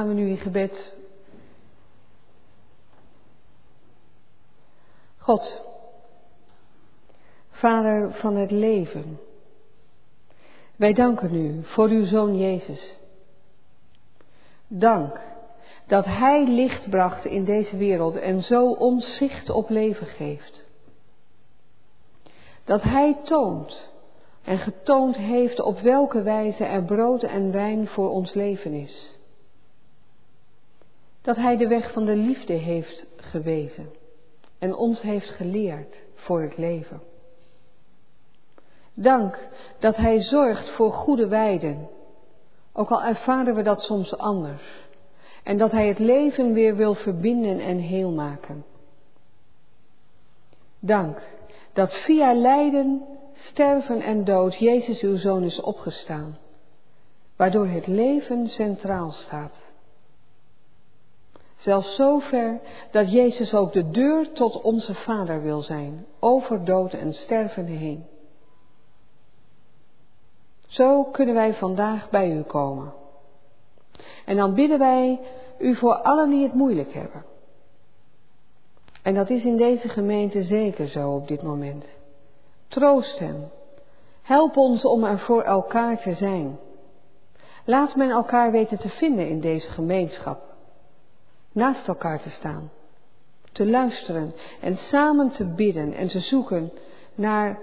Gaan 0.00 0.08
we 0.08 0.14
nu 0.14 0.28
in 0.28 0.36
gebed. 0.36 0.92
God, 5.16 5.60
Vader 7.50 8.12
van 8.12 8.36
het 8.36 8.50
leven, 8.50 9.20
wij 10.76 10.92
danken 10.92 11.34
u 11.34 11.64
voor 11.64 11.88
uw 11.88 12.04
Zoon 12.04 12.38
Jezus. 12.38 12.94
Dank 14.66 15.20
dat 15.86 16.04
Hij 16.04 16.46
licht 16.46 16.90
bracht 16.90 17.24
in 17.24 17.44
deze 17.44 17.76
wereld 17.76 18.16
en 18.16 18.42
zo 18.42 18.70
ons 18.70 19.16
zicht 19.16 19.50
op 19.50 19.68
leven 19.68 20.06
geeft. 20.06 20.64
Dat 22.64 22.82
Hij 22.82 23.18
toont 23.22 23.90
en 24.44 24.58
getoond 24.58 25.16
heeft 25.16 25.60
op 25.60 25.80
welke 25.80 26.22
wijze 26.22 26.64
er 26.64 26.84
brood 26.84 27.22
en 27.22 27.52
wijn 27.52 27.86
voor 27.86 28.10
ons 28.10 28.34
leven 28.34 28.72
is. 28.72 29.18
Dat 31.22 31.36
Hij 31.36 31.56
de 31.56 31.68
weg 31.68 31.92
van 31.92 32.04
de 32.04 32.16
liefde 32.16 32.52
heeft 32.52 33.06
gewezen 33.16 33.90
en 34.58 34.74
ons 34.74 35.00
heeft 35.00 35.28
geleerd 35.28 35.96
voor 36.14 36.42
het 36.42 36.56
leven. 36.56 37.00
Dank 38.94 39.48
dat 39.78 39.96
Hij 39.96 40.20
zorgt 40.20 40.70
voor 40.70 40.92
goede 40.92 41.28
weiden, 41.28 41.88
ook 42.72 42.90
al 42.90 43.02
ervaren 43.02 43.54
we 43.54 43.62
dat 43.62 43.80
soms 43.80 44.16
anders. 44.16 44.62
En 45.42 45.58
dat 45.58 45.70
Hij 45.70 45.88
het 45.88 45.98
leven 45.98 46.52
weer 46.52 46.76
wil 46.76 46.94
verbinden 46.94 47.60
en 47.60 47.78
heel 47.78 48.10
maken. 48.10 48.64
Dank 50.80 51.22
dat 51.72 51.92
via 51.92 52.34
lijden, 52.34 53.02
sterven 53.34 54.00
en 54.00 54.24
dood 54.24 54.58
Jezus 54.58 55.00
uw 55.00 55.16
Zoon 55.16 55.44
is 55.44 55.60
opgestaan, 55.60 56.38
waardoor 57.36 57.66
het 57.66 57.86
leven 57.86 58.46
centraal 58.46 59.10
staat. 59.10 59.69
Zelfs 61.60 61.94
zover 61.94 62.60
dat 62.90 63.12
Jezus 63.12 63.54
ook 63.54 63.72
de 63.72 63.90
deur 63.90 64.32
tot 64.32 64.60
onze 64.60 64.94
Vader 64.94 65.42
wil 65.42 65.62
zijn, 65.62 66.06
over 66.20 66.64
dood 66.64 66.92
en 66.92 67.12
sterven 67.12 67.66
heen. 67.66 68.06
Zo 70.66 71.04
kunnen 71.04 71.34
wij 71.34 71.54
vandaag 71.54 72.10
bij 72.10 72.30
u 72.30 72.42
komen. 72.42 72.92
En 74.24 74.36
dan 74.36 74.54
bidden 74.54 74.78
wij 74.78 75.20
u 75.58 75.76
voor 75.76 75.94
allen 75.94 76.30
die 76.30 76.42
het 76.42 76.54
moeilijk 76.54 76.92
hebben. 76.92 77.24
En 79.02 79.14
dat 79.14 79.30
is 79.30 79.44
in 79.44 79.56
deze 79.56 79.88
gemeente 79.88 80.42
zeker 80.42 80.88
zo 80.88 81.10
op 81.10 81.28
dit 81.28 81.42
moment. 81.42 81.84
Troost 82.68 83.18
hen. 83.18 83.50
Help 84.22 84.56
ons 84.56 84.84
om 84.84 85.04
er 85.04 85.18
voor 85.18 85.42
elkaar 85.42 86.02
te 86.02 86.14
zijn. 86.14 86.58
Laat 87.64 87.96
men 87.96 88.10
elkaar 88.10 88.50
weten 88.50 88.78
te 88.78 88.88
vinden 88.88 89.28
in 89.28 89.40
deze 89.40 89.68
gemeenschap. 89.68 90.49
Naast 91.52 91.88
elkaar 91.88 92.22
te 92.22 92.30
staan. 92.30 92.70
Te 93.52 93.66
luisteren 93.66 94.34
en 94.60 94.76
samen 94.76 95.30
te 95.30 95.44
bidden 95.44 95.92
en 95.92 96.08
te 96.08 96.20
zoeken 96.20 96.72
naar 97.14 97.58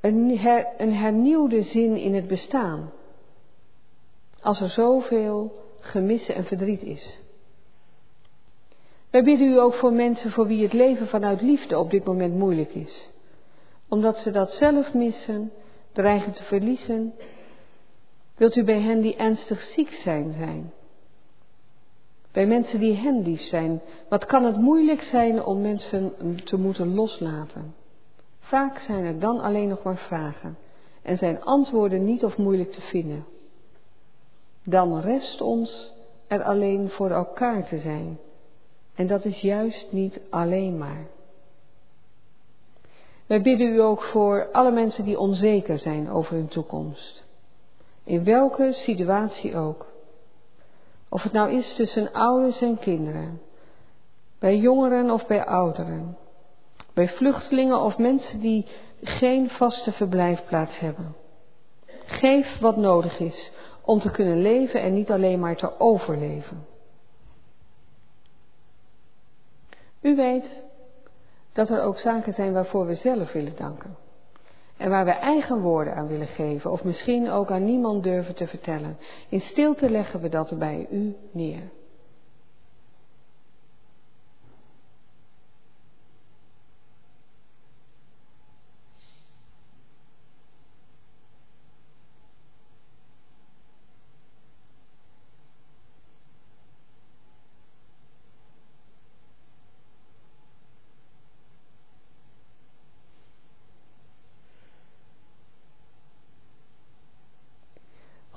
een, 0.00 0.40
een 0.76 0.94
hernieuwde 0.94 1.62
zin 1.62 1.96
in 1.96 2.14
het 2.14 2.28
bestaan. 2.28 2.92
Als 4.40 4.60
er 4.60 4.70
zoveel 4.70 5.60
gemissen 5.80 6.34
en 6.34 6.44
verdriet 6.44 6.82
is. 6.82 7.20
Wij 9.10 9.22
bidden 9.22 9.48
u 9.48 9.60
ook 9.60 9.74
voor 9.74 9.92
mensen 9.92 10.30
voor 10.30 10.46
wie 10.46 10.62
het 10.62 10.72
leven 10.72 11.08
vanuit 11.08 11.40
liefde 11.40 11.78
op 11.78 11.90
dit 11.90 12.04
moment 12.04 12.34
moeilijk 12.34 12.74
is. 12.74 13.10
Omdat 13.88 14.16
ze 14.16 14.30
dat 14.30 14.52
zelf 14.52 14.94
missen, 14.94 15.52
dreigen 15.92 16.32
te 16.32 16.42
verliezen. 16.42 17.14
Wilt 18.36 18.56
u 18.56 18.64
bij 18.64 18.80
hen 18.80 19.00
die 19.00 19.16
ernstig 19.16 19.62
ziek 19.62 19.92
zijn 19.92 20.32
zijn? 20.32 20.72
Bij 22.32 22.46
mensen 22.46 22.80
die 22.80 22.94
hen 22.94 23.38
zijn, 23.38 23.80
wat 24.08 24.24
kan 24.24 24.44
het 24.44 24.56
moeilijk 24.56 25.02
zijn 25.02 25.44
om 25.44 25.60
mensen 25.60 26.12
te 26.44 26.56
moeten 26.56 26.94
loslaten? 26.94 27.74
Vaak 28.38 28.78
zijn 28.78 29.04
er 29.04 29.18
dan 29.18 29.40
alleen 29.40 29.68
nog 29.68 29.82
maar 29.82 29.98
vragen 29.98 30.56
en 31.02 31.18
zijn 31.18 31.42
antwoorden 31.42 32.04
niet 32.04 32.24
of 32.24 32.36
moeilijk 32.36 32.72
te 32.72 32.80
vinden. 32.80 33.24
Dan 34.64 35.00
rest 35.00 35.40
ons 35.40 35.92
er 36.26 36.42
alleen 36.42 36.90
voor 36.90 37.10
elkaar 37.10 37.68
te 37.68 37.78
zijn. 37.78 38.18
En 38.94 39.06
dat 39.06 39.24
is 39.24 39.40
juist 39.40 39.92
niet 39.92 40.20
alleen 40.30 40.78
maar. 40.78 41.06
Wij 43.26 43.42
bidden 43.42 43.72
u 43.72 43.80
ook 43.80 44.02
voor 44.02 44.48
alle 44.52 44.70
mensen 44.70 45.04
die 45.04 45.18
onzeker 45.18 45.78
zijn 45.78 46.10
over 46.10 46.34
hun 46.34 46.48
toekomst. 46.48 47.24
In 48.04 48.24
welke 48.24 48.72
situatie 48.72 49.56
ook. 49.56 49.91
Of 51.12 51.22
het 51.22 51.32
nou 51.32 51.52
is 51.52 51.74
tussen 51.74 52.12
ouders 52.12 52.60
en 52.60 52.78
kinderen, 52.78 53.40
bij 54.38 54.56
jongeren 54.56 55.10
of 55.10 55.26
bij 55.26 55.44
ouderen, 55.44 56.16
bij 56.94 57.08
vluchtelingen 57.08 57.80
of 57.80 57.98
mensen 57.98 58.40
die 58.40 58.66
geen 59.02 59.50
vaste 59.50 59.92
verblijfplaats 59.92 60.78
hebben. 60.78 61.16
Geef 62.06 62.58
wat 62.58 62.76
nodig 62.76 63.18
is 63.18 63.50
om 63.82 64.00
te 64.00 64.10
kunnen 64.10 64.40
leven 64.40 64.80
en 64.80 64.94
niet 64.94 65.10
alleen 65.10 65.40
maar 65.40 65.56
te 65.56 65.80
overleven. 65.80 66.66
U 70.00 70.16
weet 70.16 70.62
dat 71.52 71.70
er 71.70 71.82
ook 71.82 71.98
zaken 71.98 72.34
zijn 72.34 72.52
waarvoor 72.52 72.86
we 72.86 72.94
zelf 72.94 73.32
willen 73.32 73.56
danken. 73.56 73.96
En 74.76 74.90
waar 74.90 75.04
we 75.04 75.10
eigen 75.10 75.60
woorden 75.60 75.94
aan 75.94 76.06
willen 76.06 76.26
geven, 76.26 76.70
of 76.70 76.84
misschien 76.84 77.30
ook 77.30 77.50
aan 77.50 77.64
niemand 77.64 78.02
durven 78.02 78.34
te 78.34 78.46
vertellen. 78.46 78.98
In 79.28 79.40
stilte 79.40 79.90
leggen 79.90 80.20
we 80.20 80.28
dat 80.28 80.58
bij 80.58 80.86
u 80.90 81.16
neer. 81.32 81.62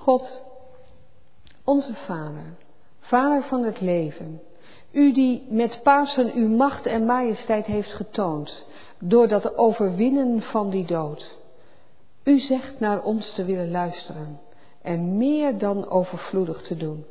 God, 0.05 0.41
onze 1.63 1.93
Vader, 1.93 2.55
Vader 2.99 3.43
van 3.43 3.63
het 3.63 3.81
leven, 3.81 4.41
u 4.91 5.13
die 5.13 5.47
met 5.49 5.79
Pasen 5.83 6.33
uw 6.33 6.47
macht 6.47 6.85
en 6.85 7.05
majesteit 7.05 7.65
heeft 7.65 7.93
getoond, 7.93 8.65
door 8.99 9.27
dat 9.27 9.57
overwinnen 9.57 10.41
van 10.41 10.69
die 10.69 10.85
dood. 10.85 11.37
U 12.23 12.39
zegt 12.39 12.79
naar 12.79 13.03
ons 13.03 13.33
te 13.33 13.45
willen 13.45 13.71
luisteren 13.71 14.39
en 14.81 15.17
meer 15.17 15.57
dan 15.57 15.89
overvloedig 15.89 16.61
te 16.61 16.77
doen, 16.77 17.05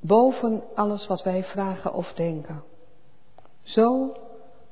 boven 0.00 0.62
alles 0.74 1.06
wat 1.06 1.22
wij 1.22 1.44
vragen 1.44 1.94
of 1.94 2.12
denken. 2.12 2.62
Zo 3.62 4.16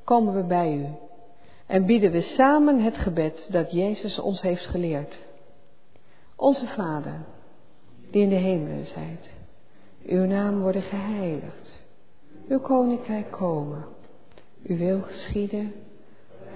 komen 0.05 0.35
we 0.35 0.43
bij 0.43 0.75
u 0.75 0.87
en 1.67 1.87
bieden 1.87 2.11
we 2.11 2.23
samen 2.23 2.81
het 2.81 2.97
gebed 2.97 3.47
dat 3.51 3.71
Jezus 3.71 4.19
ons 4.19 4.41
heeft 4.41 4.67
geleerd. 4.67 5.15
Onze 6.37 6.67
Vader, 6.67 7.25
die 8.11 8.23
in 8.23 8.29
de 8.29 8.35
hemelen 8.35 8.87
zijt. 8.87 9.29
Uw 10.07 10.25
naam 10.25 10.61
worden 10.61 10.83
geheiligd. 10.83 11.85
Uw 12.49 12.61
koninkrijk 12.61 13.31
komen. 13.31 13.85
Uw 14.63 14.77
wil 14.77 15.01
geschieden, 15.01 15.73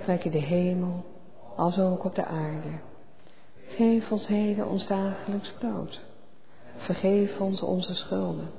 gelijk 0.01 0.25
in 0.25 0.31
de 0.31 0.39
hemel, 0.39 1.05
als 1.57 1.79
ook 1.79 2.05
op 2.05 2.15
de 2.15 2.25
aarde. 2.25 2.79
Geef 3.67 4.11
ons 4.11 4.27
heden 4.27 4.69
ons 4.69 4.87
dagelijks 4.87 5.53
brood. 5.59 6.01
Vergeef 6.77 7.41
ons 7.41 7.63
onze 7.63 7.95
schulden, 7.95 8.51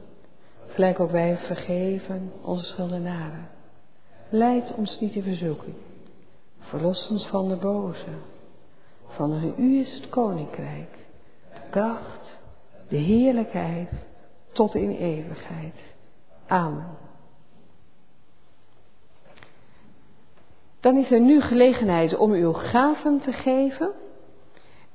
gelijk 0.67 0.99
ook 0.99 1.11
wij 1.11 1.37
vergeven 1.37 2.31
onze 2.41 2.65
schuldenaren. 2.65 3.49
Leid 4.29 4.73
ons 4.75 4.99
niet 4.99 5.15
in 5.15 5.23
verzoeking, 5.23 5.75
verlos 6.59 7.07
ons 7.09 7.27
van 7.27 7.47
de 7.47 7.55
boze. 7.55 8.13
Van 9.07 9.53
u 9.57 9.79
is 9.79 9.93
het 9.93 10.09
koninkrijk, 10.09 10.97
de 11.53 11.59
kracht 11.69 12.20
de 12.91 12.97
heerlijkheid 12.97 13.89
tot 14.51 14.75
in 14.75 14.91
eeuwigheid. 14.91 15.75
Amen. 16.47 16.97
Dan 20.79 20.97
is 20.97 21.11
er 21.11 21.19
nu 21.19 21.41
gelegenheid 21.41 22.17
om 22.17 22.31
uw 22.31 22.53
gaven 22.53 23.19
te 23.19 23.31
geven. 23.31 23.91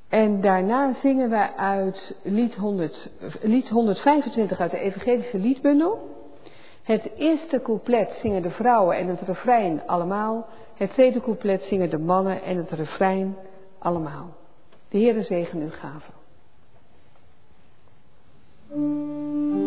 En 0.09 0.41
daarna 0.41 0.95
zingen 1.01 1.31
wij 1.31 1.53
uit 1.57 2.15
lied, 2.23 2.55
100, 2.55 3.11
lied 3.43 3.69
125 3.69 4.61
uit 4.61 4.71
de 4.71 4.79
Evangelische 4.79 5.39
Liedbundel. 5.39 6.15
Het 6.83 7.11
eerste 7.17 7.61
couplet 7.63 8.19
zingen 8.23 8.43
de 8.43 8.51
vrouwen 8.51 8.97
en 8.97 9.07
het 9.07 9.21
refrein 9.21 9.83
allemaal. 9.87 10.47
Het 10.75 10.91
tweede 10.91 11.21
couplet 11.21 11.63
zingen 11.63 11.91
de 11.91 11.99
mannen 11.99 12.43
en 12.43 12.57
het 12.57 12.71
refrein 12.71 13.37
allemaal. 13.79 14.37
De 14.89 14.99
Heere 14.99 15.23
zegen 15.23 15.61
uw 15.61 15.71
gaven. 15.71 16.16
Thank 18.69 18.81
you. 18.81 19.66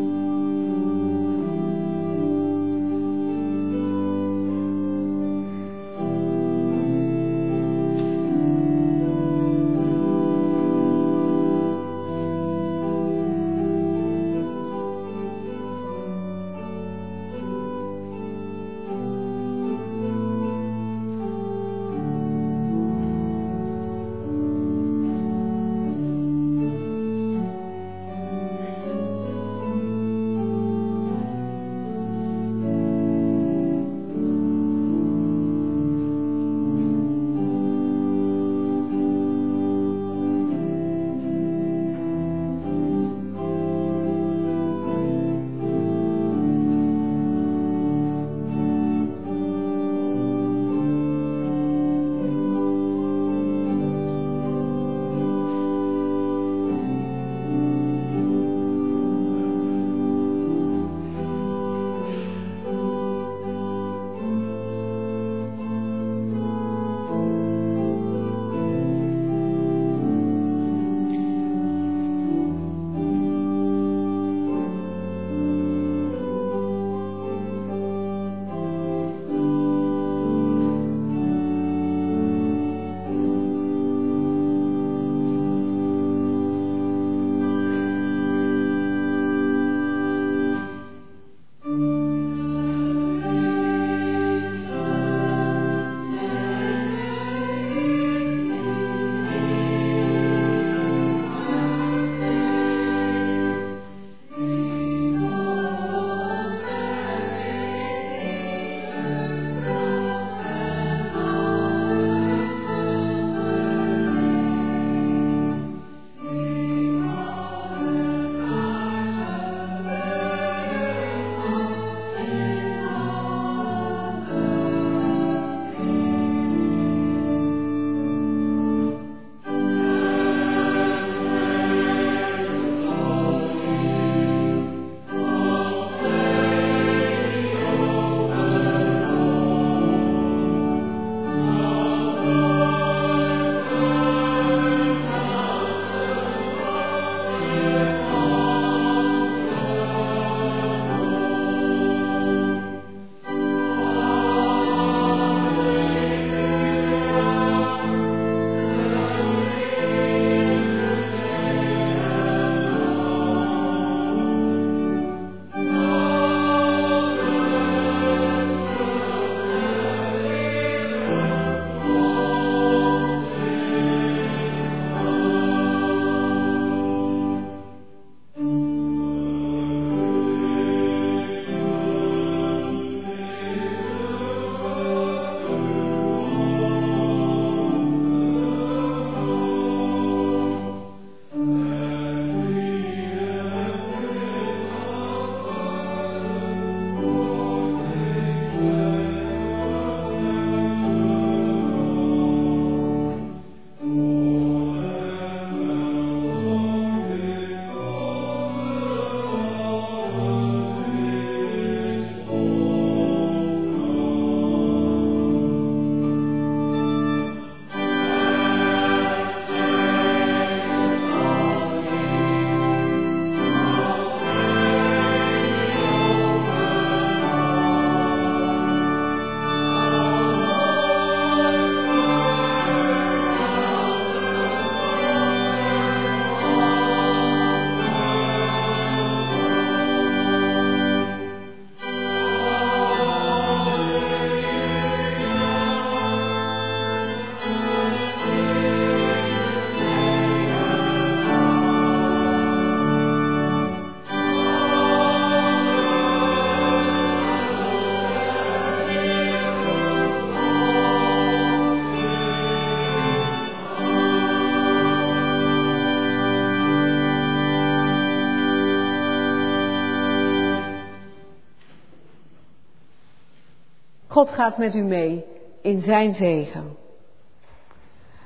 God 274.19 274.29
gaat 274.29 274.57
met 274.57 274.75
u 274.75 274.81
mee 274.81 275.25
in 275.61 275.81
zijn 275.81 276.13
zegen. 276.13 276.77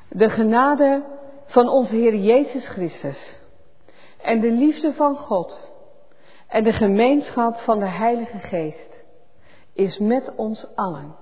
De 0.10 0.30
genade 0.30 1.04
van 1.46 1.70
onze 1.70 1.96
Heer 1.96 2.16
Jezus 2.16 2.68
Christus 2.68 3.36
en 4.22 4.40
de 4.40 4.52
liefde 4.52 4.94
van 4.94 5.16
God 5.16 5.70
en 6.48 6.64
de 6.64 6.74
gemeenschap 6.74 7.58
van 7.60 7.80
de 7.80 7.88
Heilige 7.88 8.38
Geest 8.38 9.04
is 9.74 9.98
met 9.98 10.36
ons 10.36 10.68
allen. 10.76 11.16